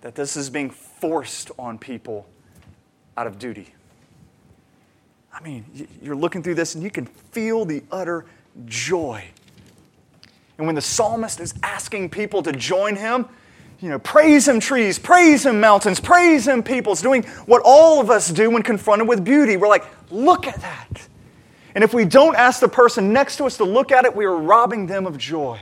that 0.00 0.16
this 0.16 0.36
is 0.36 0.50
being 0.50 0.70
forced 0.70 1.52
on 1.58 1.78
people 1.78 2.26
out 3.16 3.26
of 3.26 3.38
duty. 3.38 3.72
I 5.32 5.40
mean, 5.42 5.88
you're 6.02 6.16
looking 6.16 6.42
through 6.42 6.56
this 6.56 6.74
and 6.74 6.82
you 6.82 6.90
can 6.90 7.06
feel 7.06 7.64
the 7.64 7.82
utter 7.92 8.26
joy. 8.64 9.24
And 10.58 10.66
when 10.66 10.74
the 10.74 10.82
psalmist 10.82 11.40
is 11.40 11.54
asking 11.62 12.10
people 12.10 12.42
to 12.42 12.52
join 12.52 12.96
him, 12.96 13.26
you 13.80 13.90
know, 13.90 13.98
praise 13.98 14.48
him, 14.48 14.58
trees, 14.58 14.98
praise 14.98 15.44
him, 15.44 15.60
mountains, 15.60 16.00
praise 16.00 16.48
him, 16.48 16.62
peoples, 16.62 17.02
doing 17.02 17.24
what 17.44 17.60
all 17.64 18.00
of 18.00 18.10
us 18.10 18.30
do 18.30 18.50
when 18.50 18.62
confronted 18.62 19.06
with 19.06 19.22
beauty. 19.22 19.56
We're 19.58 19.68
like, 19.68 19.84
look 20.10 20.46
at 20.46 20.56
that. 20.62 21.08
And 21.74 21.84
if 21.84 21.92
we 21.92 22.06
don't 22.06 22.34
ask 22.36 22.60
the 22.60 22.68
person 22.68 23.12
next 23.12 23.36
to 23.36 23.44
us 23.44 23.58
to 23.58 23.64
look 23.64 23.92
at 23.92 24.06
it, 24.06 24.16
we 24.16 24.24
are 24.24 24.36
robbing 24.36 24.86
them 24.86 25.06
of 25.06 25.18
joy. 25.18 25.60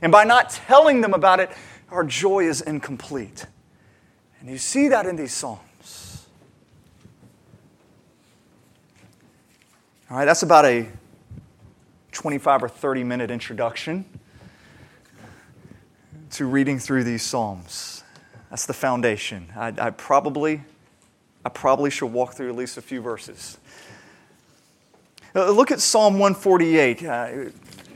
And 0.00 0.10
by 0.10 0.24
not 0.24 0.48
telling 0.50 1.02
them 1.02 1.12
about 1.12 1.38
it, 1.38 1.50
our 1.90 2.02
joy 2.02 2.48
is 2.48 2.62
incomplete. 2.62 3.44
And 4.40 4.48
you 4.48 4.56
see 4.56 4.88
that 4.88 5.04
in 5.04 5.16
these 5.16 5.34
Psalms. 5.34 6.26
All 10.10 10.16
right, 10.16 10.24
that's 10.24 10.42
about 10.42 10.64
a 10.64 10.88
25 12.18 12.64
or 12.64 12.68
30 12.68 13.04
minute 13.04 13.30
introduction 13.30 14.04
to 16.32 16.46
reading 16.46 16.80
through 16.80 17.04
these 17.04 17.22
Psalms. 17.22 18.02
That's 18.50 18.66
the 18.66 18.72
foundation. 18.72 19.46
I, 19.54 19.72
I 19.78 19.90
probably, 19.90 20.62
I 21.44 21.48
probably 21.48 21.90
should 21.90 22.12
walk 22.12 22.34
through 22.34 22.48
at 22.48 22.56
least 22.56 22.76
a 22.76 22.82
few 22.82 23.00
verses. 23.00 23.58
Uh, 25.32 25.48
look 25.52 25.70
at 25.70 25.78
Psalm 25.78 26.14
148. 26.14 27.04
Uh, 27.04 27.30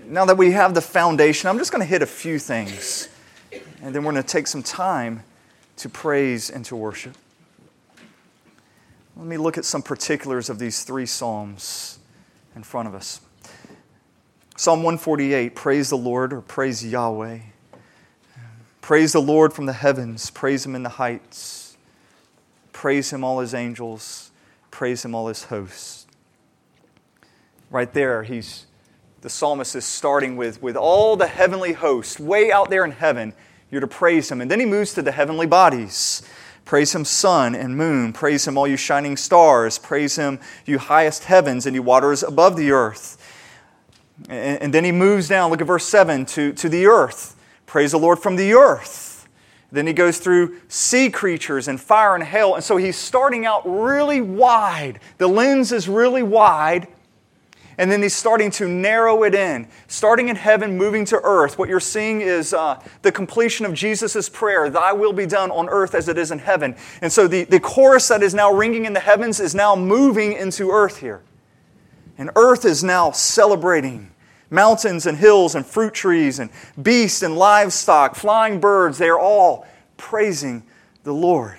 now 0.06 0.24
that 0.24 0.38
we 0.38 0.52
have 0.52 0.72
the 0.74 0.80
foundation, 0.80 1.48
I'm 1.48 1.58
just 1.58 1.72
going 1.72 1.82
to 1.82 1.88
hit 1.88 2.02
a 2.02 2.06
few 2.06 2.38
things, 2.38 3.08
and 3.82 3.92
then 3.92 4.04
we're 4.04 4.12
going 4.12 4.22
to 4.22 4.28
take 4.28 4.46
some 4.46 4.62
time 4.62 5.24
to 5.78 5.88
praise 5.88 6.48
and 6.48 6.64
to 6.66 6.76
worship. 6.76 7.16
Let 9.16 9.26
me 9.26 9.36
look 9.36 9.58
at 9.58 9.64
some 9.64 9.82
particulars 9.82 10.48
of 10.48 10.60
these 10.60 10.84
three 10.84 11.06
Psalms 11.06 11.98
in 12.54 12.62
front 12.62 12.86
of 12.86 12.94
us. 12.94 13.20
Psalm 14.62 14.84
148 14.84 15.56
Praise 15.56 15.90
the 15.90 15.96
Lord, 15.96 16.32
or 16.32 16.40
praise 16.40 16.86
Yahweh. 16.86 17.40
Praise 18.80 19.12
the 19.12 19.20
Lord 19.20 19.52
from 19.52 19.66
the 19.66 19.72
heavens, 19.72 20.30
praise 20.30 20.64
Him 20.64 20.76
in 20.76 20.84
the 20.84 20.88
heights. 20.88 21.76
Praise 22.72 23.12
Him, 23.12 23.24
all 23.24 23.40
His 23.40 23.54
angels, 23.54 24.30
praise 24.70 25.04
Him, 25.04 25.16
all 25.16 25.26
His 25.26 25.44
hosts 25.44 26.02
right 27.72 27.92
there, 27.92 28.22
he's, 28.22 28.66
the 29.22 29.30
psalmist 29.30 29.74
is 29.74 29.84
starting 29.84 30.36
with, 30.36 30.62
with 30.62 30.76
all 30.76 31.16
the 31.16 31.26
heavenly 31.26 31.72
hosts 31.72 32.20
way 32.20 32.52
out 32.52 32.70
there 32.70 32.84
in 32.84 32.92
heaven. 32.92 33.32
You're 33.70 33.80
to 33.80 33.86
praise 33.86 34.30
him. 34.30 34.40
And 34.40 34.50
then 34.50 34.60
he 34.60 34.66
moves 34.66 34.94
to 34.94 35.02
the 35.02 35.10
heavenly 35.10 35.46
bodies. 35.46 36.22
Praise 36.64 36.94
him, 36.94 37.04
sun 37.04 37.54
and 37.54 37.76
moon. 37.76 38.12
Praise 38.12 38.46
him, 38.46 38.56
all 38.56 38.68
you 38.68 38.76
shining 38.76 39.16
stars. 39.16 39.78
Praise 39.78 40.16
him, 40.16 40.38
you 40.66 40.78
highest 40.78 41.24
heavens 41.24 41.66
and 41.66 41.74
you 41.74 41.82
waters 41.82 42.22
above 42.22 42.56
the 42.56 42.70
earth. 42.70 43.18
And, 44.28 44.62
and 44.62 44.74
then 44.74 44.84
he 44.84 44.92
moves 44.92 45.28
down, 45.28 45.50
look 45.50 45.60
at 45.60 45.66
verse 45.66 45.86
7, 45.86 46.26
to, 46.26 46.52
to 46.54 46.68
the 46.68 46.86
earth. 46.86 47.36
Praise 47.66 47.92
the 47.92 47.98
Lord 47.98 48.18
from 48.18 48.36
the 48.36 48.54
earth. 48.54 49.12
Then 49.72 49.86
he 49.86 49.94
goes 49.94 50.18
through 50.18 50.58
sea 50.68 51.08
creatures 51.08 51.66
and 51.66 51.80
fire 51.80 52.14
and 52.14 52.22
hail. 52.22 52.54
And 52.54 52.62
so 52.62 52.76
he's 52.76 52.96
starting 52.96 53.46
out 53.46 53.62
really 53.64 54.20
wide. 54.20 55.00
The 55.16 55.26
lens 55.26 55.72
is 55.72 55.88
really 55.88 56.22
wide. 56.22 56.88
And 57.78 57.90
then 57.90 58.02
he's 58.02 58.14
starting 58.14 58.50
to 58.52 58.68
narrow 58.68 59.24
it 59.24 59.34
in. 59.34 59.66
Starting 59.88 60.28
in 60.28 60.36
heaven, 60.36 60.76
moving 60.76 61.06
to 61.06 61.18
earth. 61.24 61.58
What 61.58 61.70
you're 61.70 61.80
seeing 61.80 62.20
is 62.20 62.52
uh, 62.52 62.78
the 63.00 63.10
completion 63.10 63.64
of 63.64 63.72
Jesus' 63.72 64.28
prayer 64.28 64.68
Thy 64.68 64.92
will 64.92 65.14
be 65.14 65.24
done 65.24 65.50
on 65.50 65.70
earth 65.70 65.94
as 65.94 66.06
it 66.08 66.18
is 66.18 66.30
in 66.30 66.38
heaven. 66.38 66.76
And 67.00 67.10
so 67.10 67.26
the, 67.26 67.44
the 67.44 67.58
chorus 67.58 68.08
that 68.08 68.22
is 68.22 68.34
now 68.34 68.52
ringing 68.52 68.84
in 68.84 68.92
the 68.92 69.00
heavens 69.00 69.40
is 69.40 69.54
now 69.54 69.74
moving 69.74 70.34
into 70.34 70.70
earth 70.70 70.98
here. 70.98 71.22
And 72.18 72.30
earth 72.36 72.66
is 72.66 72.84
now 72.84 73.10
celebrating 73.10 74.11
mountains 74.52 75.06
and 75.06 75.16
hills 75.16 75.54
and 75.54 75.66
fruit 75.66 75.94
trees 75.94 76.38
and 76.38 76.50
beasts 76.80 77.22
and 77.22 77.36
livestock, 77.36 78.14
flying 78.14 78.60
birds. 78.60 78.98
They 78.98 79.08
are 79.08 79.18
all 79.18 79.66
praising 79.96 80.62
the 81.02 81.12
Lord. 81.12 81.58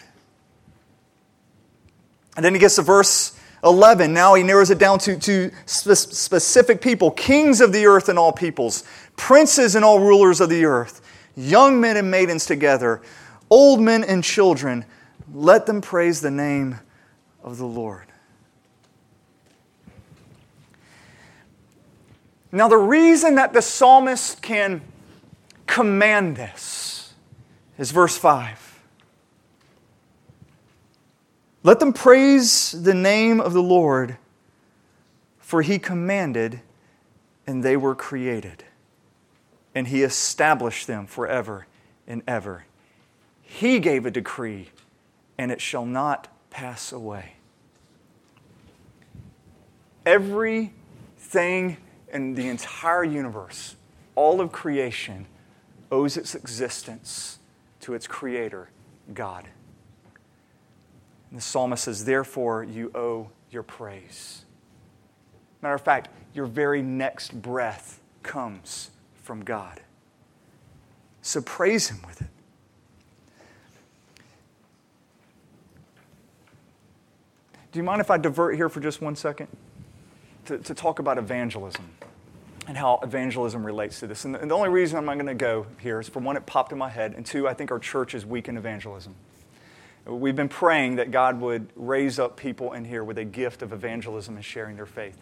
And 2.35 2.45
then 2.45 2.53
he 2.53 2.59
gets 2.59 2.75
to 2.75 2.81
verse 2.81 3.37
11, 3.63 4.13
now 4.13 4.33
he 4.33 4.43
narrows 4.43 4.69
it 4.69 4.77
down 4.77 4.99
to, 4.99 5.17
to 5.17 5.51
specific 5.65 6.81
people 6.81 7.11
kings 7.11 7.61
of 7.61 7.71
the 7.71 7.85
earth 7.85 8.09
and 8.09 8.19
all 8.19 8.33
peoples, 8.33 8.83
princes 9.15 9.75
and 9.75 9.85
all 9.85 9.99
rulers 9.99 10.41
of 10.41 10.49
the 10.49 10.65
earth, 10.65 11.01
young 11.35 11.79
men 11.79 11.95
and 11.95 12.11
maidens 12.11 12.45
together, 12.45 13.01
old 13.49 13.79
men 13.79 14.03
and 14.03 14.23
children. 14.23 14.83
Let 15.33 15.65
them 15.65 15.79
praise 15.79 16.19
the 16.19 16.31
name 16.31 16.79
of 17.41 17.57
the 17.57 17.65
Lord. 17.65 18.12
Now, 22.55 22.67
the 22.67 22.77
reason 22.77 23.33
that 23.35 23.51
the 23.51 23.63
psalmist 23.63 24.43
can 24.43 24.83
command 25.65 26.37
this 26.37 27.15
is 27.79 27.89
verse 27.89 28.15
5. 28.15 28.79
Let 31.63 31.79
them 31.79 31.93
praise 31.93 32.71
the 32.71 32.93
name 32.93 33.41
of 33.41 33.53
the 33.53 33.63
Lord, 33.63 34.17
for 35.39 35.63
he 35.63 35.79
commanded 35.79 36.61
and 37.47 37.63
they 37.63 37.75
were 37.75 37.95
created, 37.95 38.63
and 39.73 39.87
he 39.87 40.03
established 40.03 40.85
them 40.85 41.07
forever 41.07 41.65
and 42.07 42.21
ever. 42.27 42.65
He 43.41 43.79
gave 43.79 44.05
a 44.05 44.11
decree, 44.11 44.69
and 45.39 45.51
it 45.51 45.59
shall 45.59 45.87
not 45.87 46.27
pass 46.51 46.91
away. 46.91 47.33
Everything 50.05 51.77
in 52.13 52.35
the 52.35 52.47
entire 52.47 53.03
universe, 53.03 53.75
all 54.15 54.39
of 54.39 54.51
creation, 54.51 55.25
owes 55.91 56.15
its 56.15 56.35
existence 56.35 57.39
to 57.81 57.93
its 57.93 58.07
creator, 58.07 58.69
God. 59.13 59.47
And 61.29 61.39
the 61.39 61.43
psalmist 61.43 61.83
says, 61.83 62.05
Therefore, 62.05 62.63
you 62.63 62.91
owe 62.93 63.29
your 63.49 63.63
praise. 63.63 64.45
Matter 65.61 65.75
of 65.75 65.81
fact, 65.81 66.09
your 66.33 66.45
very 66.45 66.81
next 66.81 67.41
breath 67.41 67.99
comes 68.21 68.91
from 69.15 69.43
God. 69.43 69.81
So 71.21 71.41
praise 71.41 71.89
Him 71.89 71.99
with 72.05 72.21
it. 72.21 72.27
Do 77.71 77.79
you 77.79 77.83
mind 77.83 78.01
if 78.01 78.11
I 78.11 78.17
divert 78.17 78.55
here 78.55 78.69
for 78.69 78.79
just 78.79 79.01
one 79.01 79.15
second 79.15 79.47
to, 80.45 80.59
to 80.59 80.73
talk 80.75 80.99
about 80.99 81.17
evangelism 81.17 81.89
and 82.67 82.77
how 82.77 82.99
evangelism 83.03 83.65
relates 83.65 83.99
to 83.99 84.07
this? 84.07 84.25
And 84.25 84.35
the, 84.35 84.39
and 84.39 84.49
the 84.49 84.55
only 84.55 84.69
reason 84.69 84.97
I'm 84.97 85.05
not 85.05 85.15
going 85.15 85.25
to 85.27 85.33
go 85.33 85.65
here 85.79 85.99
is 85.99 86.07
for 86.07 86.19
one, 86.19 86.37
it 86.37 86.45
popped 86.45 86.71
in 86.71 86.77
my 86.77 86.89
head, 86.89 87.13
and 87.15 87.25
two, 87.25 87.47
I 87.47 87.53
think 87.53 87.71
our 87.71 87.79
church 87.79 88.13
is 88.13 88.25
weak 88.25 88.47
in 88.47 88.57
evangelism. 88.57 89.15
We've 90.05 90.35
been 90.35 90.49
praying 90.49 90.97
that 90.97 91.11
God 91.11 91.39
would 91.39 91.69
raise 91.75 92.19
up 92.19 92.35
people 92.35 92.73
in 92.73 92.83
here 92.83 93.03
with 93.03 93.17
a 93.17 93.23
gift 93.23 93.61
of 93.61 93.71
evangelism 93.71 94.35
and 94.35 94.43
sharing 94.43 94.75
their 94.75 94.85
faith. 94.85 95.17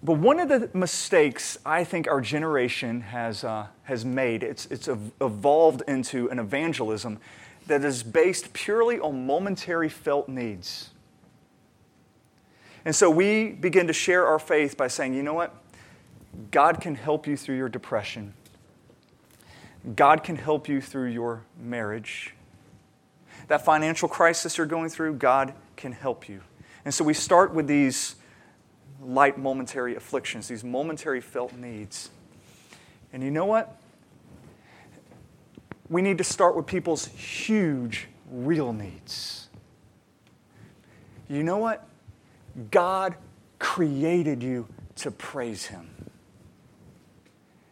But 0.00 0.14
one 0.18 0.38
of 0.38 0.48
the 0.48 0.70
mistakes 0.74 1.58
I 1.66 1.82
think 1.82 2.06
our 2.06 2.20
generation 2.20 3.00
has, 3.00 3.42
uh, 3.42 3.66
has 3.82 4.04
made, 4.04 4.44
it's, 4.44 4.66
it's 4.66 4.86
evolved 4.86 5.82
into 5.88 6.30
an 6.30 6.38
evangelism 6.38 7.18
that 7.66 7.84
is 7.84 8.04
based 8.04 8.52
purely 8.52 9.00
on 9.00 9.26
momentary 9.26 9.88
felt 9.88 10.28
needs. 10.28 10.90
And 12.84 12.94
so 12.94 13.10
we 13.10 13.50
begin 13.50 13.86
to 13.88 13.92
share 13.92 14.26
our 14.26 14.38
faith 14.38 14.76
by 14.76 14.88
saying, 14.88 15.14
you 15.14 15.22
know 15.22 15.34
what? 15.34 15.54
God 16.50 16.80
can 16.80 16.94
help 16.94 17.26
you 17.26 17.36
through 17.36 17.56
your 17.56 17.68
depression. 17.68 18.34
God 19.96 20.22
can 20.22 20.36
help 20.36 20.68
you 20.68 20.80
through 20.80 21.08
your 21.08 21.42
marriage. 21.58 22.34
That 23.48 23.64
financial 23.64 24.08
crisis 24.08 24.58
you're 24.58 24.66
going 24.66 24.90
through, 24.90 25.14
God 25.14 25.54
can 25.76 25.92
help 25.92 26.28
you. 26.28 26.42
And 26.84 26.92
so 26.92 27.04
we 27.04 27.14
start 27.14 27.54
with 27.54 27.66
these 27.66 28.16
light 29.02 29.38
momentary 29.38 29.96
afflictions, 29.96 30.48
these 30.48 30.64
momentary 30.64 31.20
felt 31.20 31.54
needs. 31.54 32.10
And 33.12 33.22
you 33.22 33.30
know 33.30 33.46
what? 33.46 33.80
We 35.88 36.02
need 36.02 36.18
to 36.18 36.24
start 36.24 36.56
with 36.56 36.66
people's 36.66 37.06
huge, 37.06 38.08
real 38.30 38.72
needs. 38.72 39.48
You 41.28 41.42
know 41.42 41.56
what? 41.58 41.87
God 42.70 43.16
created 43.58 44.42
you 44.42 44.66
to 44.96 45.10
praise 45.10 45.66
Him. 45.66 45.88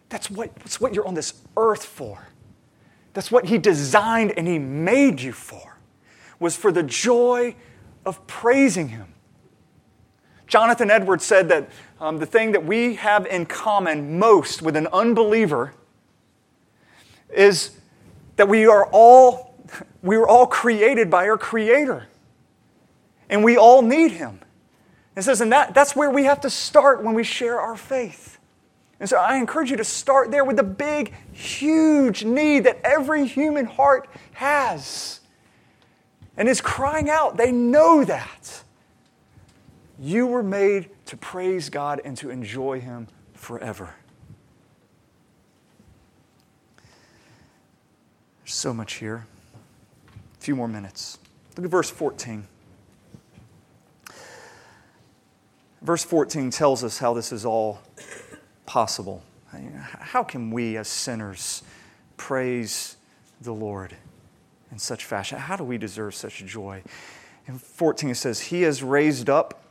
That's 0.08 0.30
what, 0.30 0.54
that's 0.56 0.80
what 0.80 0.94
you're 0.94 1.06
on 1.06 1.14
this 1.14 1.34
earth 1.56 1.84
for. 1.84 2.28
That's 3.12 3.30
what 3.30 3.46
He 3.46 3.58
designed 3.58 4.34
and 4.36 4.46
He 4.46 4.58
made 4.58 5.20
you 5.20 5.32
for, 5.32 5.78
was 6.38 6.56
for 6.56 6.70
the 6.70 6.82
joy 6.82 7.54
of 8.04 8.26
praising 8.26 8.88
Him. 8.88 9.12
Jonathan 10.46 10.90
Edwards 10.90 11.24
said 11.24 11.48
that 11.48 11.68
um, 12.00 12.18
the 12.18 12.26
thing 12.26 12.52
that 12.52 12.64
we 12.64 12.94
have 12.94 13.26
in 13.26 13.46
common 13.46 14.18
most 14.18 14.62
with 14.62 14.76
an 14.76 14.86
unbeliever 14.88 15.74
is 17.34 17.78
that 18.36 18.48
we 18.48 18.66
are 18.66 18.86
all 18.92 19.54
we 20.02 20.16
were 20.16 20.28
all 20.28 20.46
created 20.46 21.10
by 21.10 21.28
our 21.28 21.36
creator 21.38 22.06
and 23.28 23.42
we 23.42 23.56
all 23.56 23.82
need 23.82 24.12
him 24.12 24.40
it 25.16 25.22
says 25.22 25.40
and 25.40 25.52
that, 25.52 25.74
that's 25.74 25.96
where 25.96 26.10
we 26.10 26.24
have 26.24 26.40
to 26.42 26.50
start 26.50 27.02
when 27.02 27.14
we 27.14 27.24
share 27.24 27.60
our 27.60 27.76
faith 27.76 28.38
and 29.00 29.08
so 29.08 29.16
i 29.16 29.36
encourage 29.36 29.70
you 29.70 29.76
to 29.76 29.84
start 29.84 30.30
there 30.30 30.44
with 30.44 30.56
the 30.56 30.62
big 30.62 31.14
huge 31.32 32.24
need 32.24 32.64
that 32.64 32.78
every 32.84 33.26
human 33.26 33.66
heart 33.66 34.08
has 34.32 35.20
and 36.36 36.48
is 36.48 36.60
crying 36.60 37.10
out 37.10 37.36
they 37.36 37.50
know 37.50 38.04
that 38.04 38.62
you 39.98 40.26
were 40.26 40.42
made 40.42 40.90
to 41.06 41.16
praise 41.16 41.70
God 41.70 42.00
and 42.04 42.16
to 42.18 42.30
enjoy 42.30 42.80
Him 42.80 43.08
forever. 43.34 43.94
There's 48.38 48.54
so 48.54 48.74
much 48.74 48.94
here. 48.94 49.26
A 50.38 50.40
few 50.40 50.54
more 50.54 50.68
minutes. 50.68 51.18
Look 51.56 51.64
at 51.64 51.70
verse 51.70 51.90
14. 51.90 52.46
Verse 55.86 56.02
14 56.02 56.50
tells 56.50 56.82
us 56.82 56.98
how 56.98 57.14
this 57.14 57.30
is 57.30 57.46
all 57.46 57.78
possible. 58.66 59.22
How 59.52 60.24
can 60.24 60.50
we, 60.50 60.76
as 60.76 60.88
sinners, 60.88 61.62
praise 62.16 62.96
the 63.40 63.52
Lord 63.52 63.94
in 64.72 64.80
such 64.80 65.04
fashion? 65.04 65.38
How 65.38 65.54
do 65.54 65.62
we 65.62 65.78
deserve 65.78 66.16
such 66.16 66.44
joy? 66.44 66.82
In 67.46 67.56
14, 67.58 68.10
it 68.10 68.14
says, 68.16 68.40
He 68.40 68.62
has 68.62 68.82
raised 68.82 69.30
up 69.30 69.62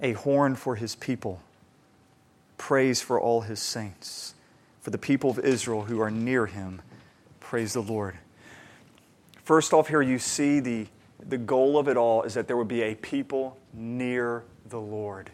a 0.00 0.12
horn 0.12 0.54
for 0.54 0.76
his 0.76 0.94
people, 0.94 1.40
praise 2.56 3.02
for 3.02 3.20
all 3.20 3.40
his 3.40 3.58
saints, 3.58 4.34
for 4.80 4.90
the 4.90 4.98
people 4.98 5.28
of 5.28 5.40
Israel 5.40 5.82
who 5.82 6.00
are 6.00 6.10
near 6.10 6.46
him. 6.46 6.82
Praise 7.40 7.72
the 7.72 7.82
Lord. 7.82 8.16
First 9.42 9.72
off, 9.72 9.88
here 9.88 10.02
you 10.02 10.20
see 10.20 10.60
the, 10.60 10.86
the 11.18 11.36
goal 11.36 11.78
of 11.78 11.88
it 11.88 11.96
all 11.96 12.22
is 12.22 12.34
that 12.34 12.46
there 12.46 12.56
would 12.56 12.68
be 12.68 12.82
a 12.82 12.94
people 12.94 13.58
near 13.74 14.44
the 14.72 14.80
Lord, 14.80 15.30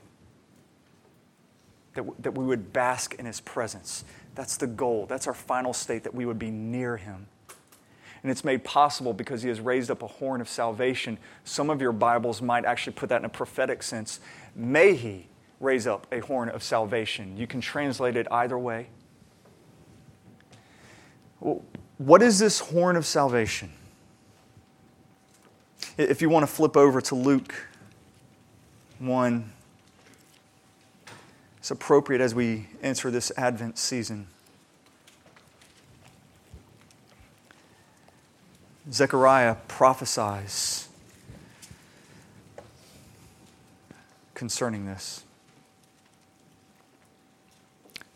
that, 1.94 2.04
that 2.22 2.36
we 2.36 2.44
would 2.44 2.72
bask 2.72 3.14
in 3.14 3.24
his 3.24 3.40
presence. 3.40 4.04
That's 4.34 4.58
the 4.58 4.66
goal. 4.66 5.06
That's 5.06 5.26
our 5.26 5.34
final 5.34 5.72
state, 5.72 6.04
that 6.04 6.14
we 6.14 6.26
would 6.26 6.38
be 6.38 6.50
near 6.50 6.98
him. 6.98 7.28
And 8.22 8.32
it's 8.32 8.44
made 8.44 8.64
possible 8.64 9.12
because 9.12 9.42
he 9.42 9.48
has 9.48 9.60
raised 9.60 9.90
up 9.90 10.02
a 10.02 10.08
horn 10.08 10.40
of 10.40 10.48
salvation. 10.48 11.18
Some 11.44 11.70
of 11.70 11.80
your 11.80 11.92
Bibles 11.92 12.42
might 12.42 12.64
actually 12.64 12.94
put 12.94 13.08
that 13.10 13.20
in 13.20 13.24
a 13.24 13.30
prophetic 13.30 13.82
sense 13.82 14.20
May 14.54 14.94
he 14.94 15.28
raise 15.60 15.86
up 15.86 16.06
a 16.12 16.18
horn 16.18 16.48
of 16.48 16.64
salvation. 16.64 17.36
You 17.36 17.46
can 17.46 17.60
translate 17.60 18.16
it 18.16 18.26
either 18.30 18.58
way. 18.58 18.88
What 21.98 22.22
is 22.22 22.40
this 22.40 22.58
horn 22.58 22.96
of 22.96 23.06
salvation? 23.06 23.70
If 25.96 26.20
you 26.20 26.28
want 26.28 26.42
to 26.42 26.52
flip 26.52 26.76
over 26.76 27.00
to 27.02 27.14
Luke 27.14 27.54
1, 28.98 29.52
it's 31.58 31.70
appropriate 31.70 32.20
as 32.20 32.34
we 32.34 32.66
enter 32.82 33.10
this 33.10 33.30
Advent 33.36 33.78
season. 33.78 34.26
Zechariah 38.90 39.56
prophesies 39.68 40.88
concerning 44.34 44.86
this. 44.86 45.24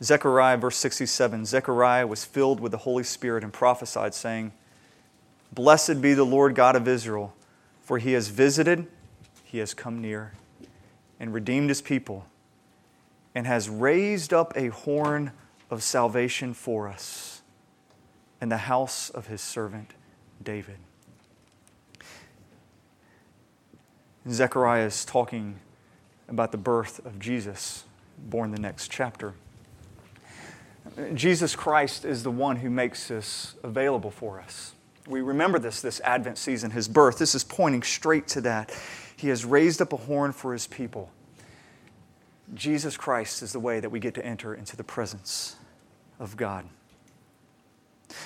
Zechariah, 0.03 0.57
verse 0.57 0.77
67 0.77 1.45
Zechariah 1.45 2.07
was 2.07 2.25
filled 2.25 2.61
with 2.61 2.73
the 2.73 2.79
Holy 2.79 3.05
Spirit 3.05 3.45
and 3.45 3.53
prophesied, 3.53 4.15
saying, 4.15 4.53
Blessed 5.53 6.01
be 6.01 6.15
the 6.15 6.25
Lord 6.25 6.55
God 6.55 6.75
of 6.75 6.89
Israel, 6.89 7.35
for 7.83 7.99
he 7.99 8.13
has 8.13 8.29
visited, 8.29 8.87
he 9.45 9.59
has 9.59 9.75
come 9.75 10.01
near, 10.01 10.33
and 11.23 11.33
redeemed 11.33 11.71
his 11.71 11.81
people, 11.81 12.27
and 13.33 13.47
has 13.47 13.71
raised 13.71 14.35
up 14.35 14.53
a 14.57 14.69
horn 14.69 15.31
of 15.71 15.81
salvation 15.81 16.53
for 16.53 16.89
us 16.89 17.43
in 18.41 18.49
the 18.49 18.57
house 18.57 19.09
of 19.09 19.29
his 19.29 19.41
servant 19.41 19.93
David. 20.43 20.79
Zechariah 24.29 24.87
is 24.87 25.05
talking 25.05 25.61
about 26.29 26.51
the 26.51 26.59
birth 26.59 27.05
of 27.07 27.21
Jesus, 27.21 27.85
born 28.19 28.51
the 28.51 28.61
next 28.61 28.91
chapter. 28.91 29.35
Jesus 31.15 31.55
Christ 31.55 32.05
is 32.05 32.25
the 32.25 32.33
one 32.33 32.57
who 32.57 32.69
makes 32.69 33.07
this 33.07 33.55
available 33.63 34.11
for 34.11 34.41
us. 34.41 34.73
We 35.07 35.21
remember 35.21 35.61
this 35.61 35.81
this 35.81 36.01
Advent 36.01 36.37
season, 36.37 36.73
his 36.73 36.89
birth. 36.89 37.19
This 37.19 37.37
is 37.37 37.45
pointing 37.45 37.85
straight 37.85 38.27
to 38.29 38.41
that. 38.41 38.77
He 39.23 39.29
has 39.29 39.45
raised 39.45 39.81
up 39.81 39.93
a 39.93 39.97
horn 39.97 40.33
for 40.33 40.53
his 40.53 40.67
people. 40.67 41.09
Jesus 42.55 42.97
Christ 42.97 43.41
is 43.41 43.53
the 43.53 43.61
way 43.61 43.79
that 43.79 43.89
we 43.89 44.01
get 44.01 44.15
to 44.15 44.27
enter 44.27 44.53
into 44.53 44.77
the 44.77 44.83
presence 44.83 45.55
of 46.19 46.37
God. 46.37 46.65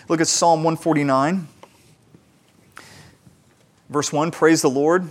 Look 0.09 0.23
at 0.23 0.27
Psalm 0.27 0.61
149, 0.65 1.49
verse 3.91 4.11
1 4.11 4.31
Praise 4.31 4.63
the 4.63 4.71
Lord. 4.71 5.11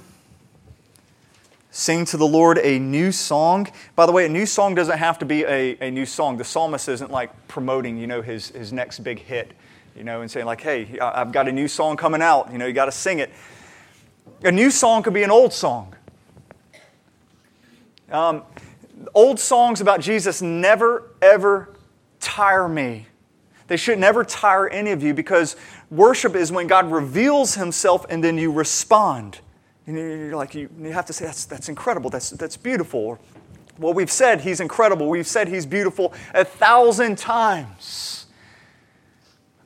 Sing 1.69 2.03
to 2.05 2.17
the 2.17 2.25
Lord 2.25 2.57
a 2.63 2.79
new 2.79 3.11
song. 3.11 3.67
By 3.95 4.07
the 4.07 4.11
way, 4.11 4.25
a 4.25 4.29
new 4.29 4.47
song 4.47 4.73
doesn't 4.73 4.97
have 4.97 5.19
to 5.19 5.25
be 5.25 5.43
a, 5.43 5.77
a 5.81 5.91
new 5.91 6.07
song. 6.07 6.37
The 6.37 6.45
psalmist 6.45 6.89
isn't 6.89 7.11
like 7.11 7.47
promoting, 7.47 7.99
you 7.99 8.07
know, 8.07 8.23
his, 8.23 8.49
his 8.49 8.73
next 8.73 9.03
big 9.03 9.19
hit, 9.19 9.51
you 9.95 10.03
know, 10.03 10.21
and 10.21 10.31
saying 10.31 10.47
like, 10.47 10.61
hey, 10.61 10.97
I've 10.99 11.31
got 11.31 11.47
a 11.47 11.51
new 11.51 11.67
song 11.67 11.95
coming 11.95 12.23
out. 12.23 12.51
You 12.51 12.57
know, 12.57 12.65
you 12.65 12.73
got 12.73 12.85
to 12.85 12.91
sing 12.91 13.19
it. 13.19 13.29
A 14.43 14.51
new 14.51 14.69
song 14.69 15.03
could 15.03 15.13
be 15.13 15.23
an 15.23 15.31
old 15.31 15.53
song. 15.53 15.95
Um, 18.11 18.43
old 19.13 19.39
songs 19.39 19.81
about 19.81 20.01
Jesus 20.01 20.41
never, 20.41 21.11
ever 21.21 21.69
tire 22.19 22.67
me. 22.67 23.07
They 23.67 23.77
should 23.77 23.97
never 23.97 24.23
tire 24.23 24.67
any 24.67 24.91
of 24.91 25.01
you 25.01 25.13
because 25.13 25.55
worship 25.89 26.35
is 26.35 26.51
when 26.51 26.67
God 26.67 26.91
reveals 26.91 27.55
himself 27.55 28.05
and 28.09 28.23
then 28.23 28.37
you 28.37 28.51
respond 28.51 29.39
And 29.87 29.97
you're 29.97 30.35
like, 30.35 30.53
you, 30.53 30.69
have 30.91 31.05
to 31.07 31.13
say, 31.13 31.25
that's, 31.25 31.45
that's 31.45 31.69
incredible, 31.69 32.09
that's, 32.09 32.29
that's 32.31 32.57
beautiful. 32.57 33.19
Well, 33.79 33.93
we've 33.93 34.11
said 34.11 34.41
he's 34.41 34.59
incredible, 34.59 35.09
we've 35.09 35.27
said 35.27 35.47
he's 35.47 35.65
beautiful 35.65 36.13
a 36.33 36.45
thousand 36.45 37.17
times 37.17 38.24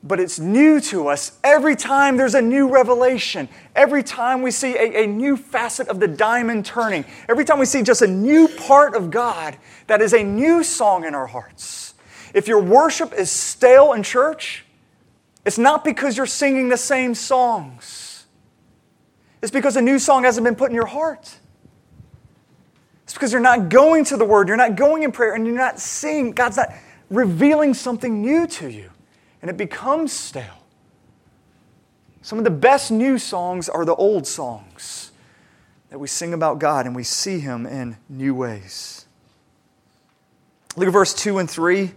but 0.02 0.20
it's 0.20 0.40
new 0.40 0.80
to 0.80 1.10
us 1.10 1.38
every 1.44 1.76
time 1.76 2.16
there's 2.16 2.36
a 2.36 2.42
new 2.42 2.70
revelation, 2.70 3.50
every 3.76 4.02
time 4.02 4.42
we 4.42 4.52
see 4.52 4.76
a, 4.76 5.04
a, 5.04 5.08
new 5.08 5.36
facet 5.36 5.90
of 5.90 6.00
the 6.00 6.08
diamond 6.08 6.66
turning, 6.66 7.04
every 7.28 7.44
time 7.44 7.60
we 7.60 7.66
see 7.66 7.84
just 7.84 8.02
a 8.02 8.08
new 8.08 8.48
part 8.48 8.96
of 8.96 9.12
God 9.12 9.58
that 9.88 10.02
is 10.02 10.14
a 10.14 10.24
new 10.24 10.64
song 10.64 11.04
in 11.04 11.14
our 11.14 11.28
hearts. 11.28 11.96
If 12.34 12.48
your 12.48 12.62
worship 12.62 13.14
is 13.14 13.30
stale 13.30 13.92
in 13.94 14.04
church, 14.04 14.66
it's 15.46 15.58
not 15.58 15.84
because 15.84 16.16
you're 16.16 16.26
singing 16.26 16.70
the 16.70 16.78
same 16.78 17.14
songs, 17.14 18.26
it's 19.42 19.52
because 19.52 19.76
a 19.76 19.82
new 19.82 20.00
song 20.00 20.24
hasn't 20.24 20.46
been 20.46 20.56
put 20.56 20.70
in 20.70 20.76
your 20.76 20.86
heart. 20.86 21.36
It's 23.04 23.14
because 23.14 23.32
you're 23.32 23.42
not 23.42 23.70
going 23.70 24.06
to 24.06 24.18
the 24.18 24.26
Word, 24.26 24.48
you're 24.48 24.58
not 24.58 24.76
going 24.76 25.04
in 25.04 25.12
prayer, 25.12 25.34
and 25.34 25.46
you're 25.46 25.56
not 25.56 25.80
seeing, 25.80 26.32
God's 26.32 26.58
not 26.58 26.72
revealing 27.10 27.74
something 27.74 28.22
new 28.22 28.46
to 28.48 28.70
you 28.70 28.92
and 29.42 29.50
it 29.50 29.58
becomes 29.58 30.12
stale. 30.12 30.64
Some 32.22 32.38
of 32.38 32.44
the 32.44 32.52
best 32.52 32.92
new 32.92 33.18
songs 33.18 33.70
are 33.70 33.86
the 33.86 33.96
old 33.96 34.28
songs 34.28 35.12
that 35.90 36.00
we 36.00 36.08
sing 36.08 36.34
about 36.34 36.60
God 36.60 36.86
and 36.86 36.96
we 36.96 37.04
see 37.04 37.40
Him 37.40 37.66
in 37.66 37.98
new 38.08 38.36
ways. 38.36 39.06
Look 40.76 40.88
at 40.88 40.94
verse 40.94 41.14
2 41.14 41.40
and 41.40 41.50
3. 41.50 41.84
It 41.84 41.94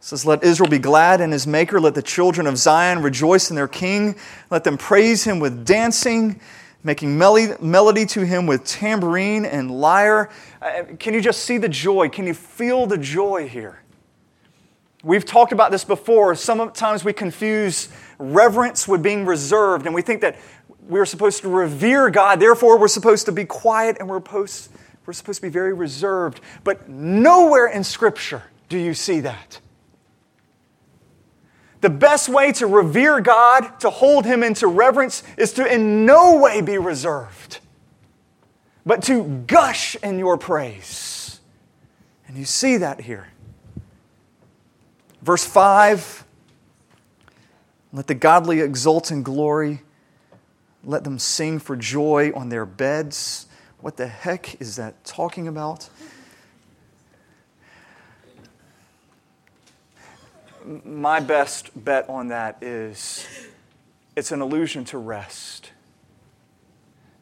says, 0.00 0.24
Let 0.24 0.44
Israel 0.44 0.70
be 0.70 0.78
glad 0.78 1.20
in 1.20 1.32
his 1.32 1.46
Maker. 1.46 1.80
Let 1.80 1.94
the 1.94 2.02
children 2.02 2.46
of 2.46 2.56
Zion 2.56 3.02
rejoice 3.02 3.50
in 3.50 3.56
their 3.56 3.68
King. 3.68 4.16
Let 4.50 4.62
them 4.62 4.78
praise 4.78 5.24
him 5.24 5.40
with 5.40 5.66
dancing, 5.66 6.40
making 6.84 7.18
melody 7.18 8.06
to 8.06 8.24
him 8.24 8.46
with 8.46 8.64
tambourine 8.64 9.44
and 9.44 9.70
lyre. 9.70 10.30
Uh, 10.62 10.84
can 10.98 11.14
you 11.14 11.20
just 11.20 11.42
see 11.42 11.58
the 11.58 11.68
joy? 11.68 12.08
Can 12.08 12.26
you 12.26 12.34
feel 12.34 12.86
the 12.86 12.98
joy 12.98 13.48
here? 13.48 13.82
We've 15.06 15.24
talked 15.24 15.52
about 15.52 15.70
this 15.70 15.84
before. 15.84 16.34
Sometimes 16.34 17.04
we 17.04 17.12
confuse 17.12 17.88
reverence 18.18 18.88
with 18.88 19.04
being 19.04 19.24
reserved, 19.24 19.86
and 19.86 19.94
we 19.94 20.02
think 20.02 20.20
that 20.22 20.36
we're 20.80 21.06
supposed 21.06 21.42
to 21.42 21.48
revere 21.48 22.10
God, 22.10 22.40
therefore, 22.40 22.76
we're 22.76 22.88
supposed 22.88 23.26
to 23.26 23.32
be 23.32 23.44
quiet 23.44 23.98
and 24.00 24.08
we're 24.08 24.18
supposed, 24.18 24.68
we're 25.04 25.12
supposed 25.12 25.36
to 25.36 25.46
be 25.46 25.48
very 25.48 25.72
reserved. 25.72 26.40
But 26.64 26.88
nowhere 26.88 27.68
in 27.68 27.84
Scripture 27.84 28.42
do 28.68 28.76
you 28.76 28.94
see 28.94 29.20
that. 29.20 29.60
The 31.82 31.90
best 31.90 32.28
way 32.28 32.50
to 32.54 32.66
revere 32.66 33.20
God, 33.20 33.78
to 33.80 33.90
hold 33.90 34.26
Him 34.26 34.42
into 34.42 34.66
reverence, 34.66 35.22
is 35.36 35.52
to 35.52 35.72
in 35.72 36.04
no 36.04 36.40
way 36.40 36.62
be 36.62 36.78
reserved, 36.78 37.60
but 38.84 39.04
to 39.04 39.44
gush 39.46 39.94
in 40.02 40.18
your 40.18 40.36
praise. 40.36 41.38
And 42.26 42.36
you 42.36 42.44
see 42.44 42.78
that 42.78 43.02
here. 43.02 43.28
Verse 45.26 45.44
5 45.44 46.24
Let 47.92 48.06
the 48.06 48.14
godly 48.14 48.60
exult 48.60 49.10
in 49.10 49.24
glory, 49.24 49.82
let 50.84 51.02
them 51.02 51.18
sing 51.18 51.58
for 51.58 51.74
joy 51.74 52.30
on 52.32 52.48
their 52.48 52.64
beds. 52.64 53.48
What 53.80 53.96
the 53.96 54.06
heck 54.06 54.60
is 54.60 54.76
that 54.76 55.04
talking 55.04 55.48
about? 55.48 55.88
My 60.84 61.18
best 61.18 61.70
bet 61.84 62.08
on 62.08 62.28
that 62.28 62.62
is 62.62 63.26
it's 64.14 64.30
an 64.30 64.40
allusion 64.40 64.84
to 64.86 64.98
rest. 64.98 65.72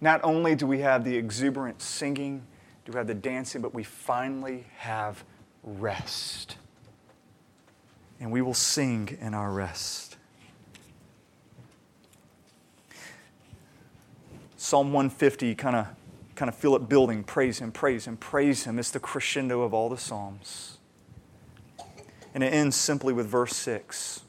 Not 0.02 0.20
only 0.22 0.54
do 0.54 0.66
we 0.66 0.80
have 0.80 1.04
the 1.04 1.16
exuberant 1.16 1.80
singing, 1.80 2.42
do 2.84 2.92
we 2.92 2.98
have 2.98 3.06
the 3.06 3.14
dancing, 3.14 3.62
but 3.62 3.72
we 3.72 3.82
finally 3.82 4.66
have 4.76 5.24
rest 5.62 6.58
and 8.20 8.30
we 8.30 8.42
will 8.42 8.54
sing 8.54 9.16
in 9.20 9.34
our 9.34 9.50
rest. 9.50 10.16
Psalm 14.56 14.92
150, 14.92 15.54
kind 15.56 15.76
of 15.76 15.86
kind 16.34 16.48
of 16.48 16.54
feel 16.54 16.74
it 16.74 16.88
building. 16.88 17.22
Praise 17.22 17.58
Him, 17.58 17.70
praise 17.70 18.06
Him, 18.06 18.16
praise 18.16 18.64
Him. 18.64 18.78
It's 18.78 18.90
the 18.90 19.00
crescendo 19.00 19.62
of 19.62 19.72
all 19.72 19.88
the 19.88 19.98
Psalms. 19.98 20.78
And 22.34 22.42
it 22.42 22.52
ends 22.52 22.74
simply 22.74 23.12
with 23.12 23.26
verse 23.26 23.54
6 23.54 24.22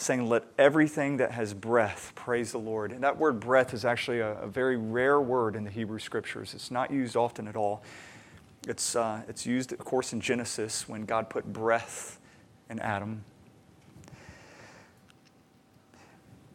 saying, 0.00 0.28
Let 0.28 0.44
everything 0.58 1.18
that 1.18 1.32
has 1.32 1.52
breath 1.54 2.12
praise 2.14 2.52
the 2.52 2.58
Lord. 2.58 2.92
And 2.92 3.02
that 3.04 3.18
word 3.18 3.40
breath 3.40 3.74
is 3.74 3.84
actually 3.84 4.20
a, 4.20 4.34
a 4.40 4.46
very 4.46 4.76
rare 4.76 5.20
word 5.20 5.56
in 5.56 5.64
the 5.64 5.70
Hebrew 5.70 5.98
Scriptures. 5.98 6.54
It's 6.54 6.70
not 6.70 6.90
used 6.90 7.16
often 7.16 7.48
at 7.48 7.56
all. 7.56 7.82
It's, 8.68 8.94
uh, 8.94 9.22
it's 9.28 9.46
used, 9.46 9.72
of 9.72 9.78
course, 9.78 10.12
in 10.12 10.20
Genesis 10.20 10.88
when 10.88 11.04
God 11.04 11.30
put 11.30 11.50
breath 11.52 12.19
and 12.70 12.80
Adam. 12.80 13.24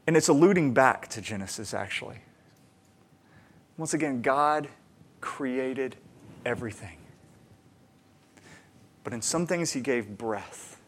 And 0.07 0.15
it's 0.15 0.29
alluding 0.29 0.73
back 0.73 1.07
to 1.09 1.21
Genesis, 1.21 1.73
actually. 1.73 2.17
Once 3.77 3.93
again, 3.93 4.21
God 4.21 4.69
created 5.19 5.97
everything. 6.45 6.97
But 9.03 9.13
in 9.13 9.21
some 9.21 9.45
things, 9.45 9.73
He 9.73 9.81
gave 9.81 10.17
breath. 10.17 10.79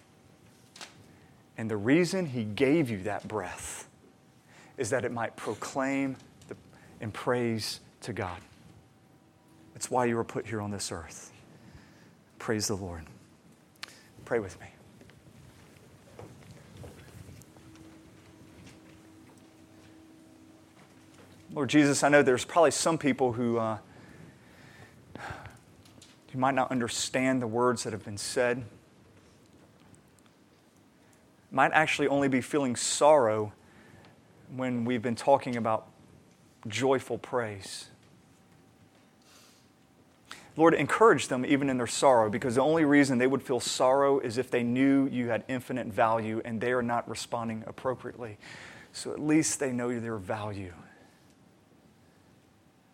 And 1.57 1.69
the 1.69 1.77
reason 1.77 2.27
He 2.27 2.43
gave 2.43 2.89
you 2.89 3.03
that 3.03 3.27
breath 3.27 3.87
is 4.77 4.89
that 4.91 5.03
it 5.03 5.11
might 5.11 5.35
proclaim 5.35 6.15
the, 6.47 6.55
and 7.01 7.13
praise 7.13 7.81
to 8.01 8.13
God. 8.13 8.39
That's 9.73 9.91
why 9.91 10.05
you 10.05 10.15
were 10.15 10.23
put 10.23 10.47
here 10.47 10.61
on 10.61 10.71
this 10.71 10.91
earth. 10.91 11.31
Praise 12.39 12.67
the 12.67 12.75
Lord. 12.75 13.03
Pray 14.25 14.39
with 14.39 14.59
me. 14.61 14.67
Lord 21.53 21.69
Jesus, 21.69 22.03
I 22.03 22.09
know 22.09 22.21
there's 22.21 22.43
probably 22.43 22.71
some 22.71 22.97
people 22.97 23.33
who, 23.33 23.57
uh, 23.57 23.77
who 26.31 26.39
might 26.39 26.55
not 26.55 26.71
understand 26.71 27.41
the 27.41 27.47
words 27.47 27.83
that 27.83 27.93
have 27.93 28.03
been 28.03 28.17
said, 28.17 28.63
might 31.49 31.71
actually 31.71 32.09
only 32.09 32.27
be 32.27 32.41
feeling 32.41 32.75
sorrow 32.75 33.53
when 34.55 34.83
we've 34.83 35.01
been 35.01 35.15
talking 35.15 35.55
about 35.55 35.87
joyful 36.67 37.17
praise. 37.17 37.87
Lord, 40.57 40.73
encourage 40.73 41.29
them 41.29 41.45
even 41.45 41.69
in 41.69 41.77
their 41.77 41.87
sorrow 41.87 42.29
because 42.29 42.55
the 42.55 42.61
only 42.61 42.83
reason 42.83 43.19
they 43.19 43.27
would 43.27 43.43
feel 43.43 43.59
sorrow 43.59 44.19
is 44.19 44.37
if 44.37 44.51
they 44.51 44.63
knew 44.63 45.07
you 45.07 45.29
had 45.29 45.45
infinite 45.47 45.87
value 45.87 46.41
and 46.43 46.59
they 46.59 46.73
are 46.73 46.81
not 46.81 47.07
responding 47.07 47.63
appropriately. 47.67 48.37
So 48.91 49.13
at 49.13 49.19
least 49.19 49.59
they 49.59 49.71
know 49.71 49.97
their 49.99 50.17
value. 50.17 50.73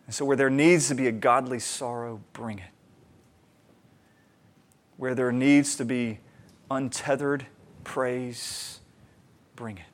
And 0.06 0.14
so, 0.14 0.24
where 0.24 0.36
there 0.36 0.50
needs 0.50 0.88
to 0.88 0.94
be 0.94 1.06
a 1.06 1.12
godly 1.12 1.58
sorrow, 1.58 2.20
bring 2.32 2.58
it. 2.58 2.70
Where 4.96 5.14
there 5.14 5.32
needs 5.32 5.76
to 5.76 5.84
be 5.84 6.20
untethered 6.70 7.46
praise, 7.84 8.80
bring 9.56 9.78
it. 9.78 9.84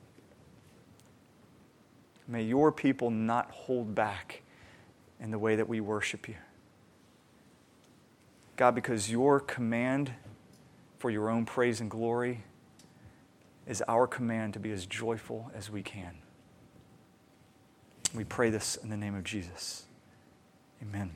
May 2.27 2.43
your 2.43 2.71
people 2.71 3.11
not 3.11 3.51
hold 3.51 3.93
back 3.93 4.41
in 5.19 5.31
the 5.31 5.39
way 5.39 5.55
that 5.57 5.67
we 5.67 5.81
worship 5.81 6.27
you. 6.27 6.35
God, 8.55 8.73
because 8.73 9.11
your 9.11 9.39
command 9.39 10.13
for 10.97 11.09
your 11.09 11.29
own 11.29 11.45
praise 11.45 11.81
and 11.81 11.89
glory 11.89 12.43
is 13.67 13.83
our 13.87 14.07
command 14.07 14.53
to 14.53 14.59
be 14.59 14.71
as 14.71 14.85
joyful 14.85 15.51
as 15.53 15.69
we 15.69 15.83
can. 15.83 16.15
We 18.13 18.23
pray 18.23 18.49
this 18.49 18.75
in 18.75 18.89
the 18.89 18.97
name 18.97 19.15
of 19.15 19.23
Jesus. 19.23 19.85
Amen. 20.81 21.11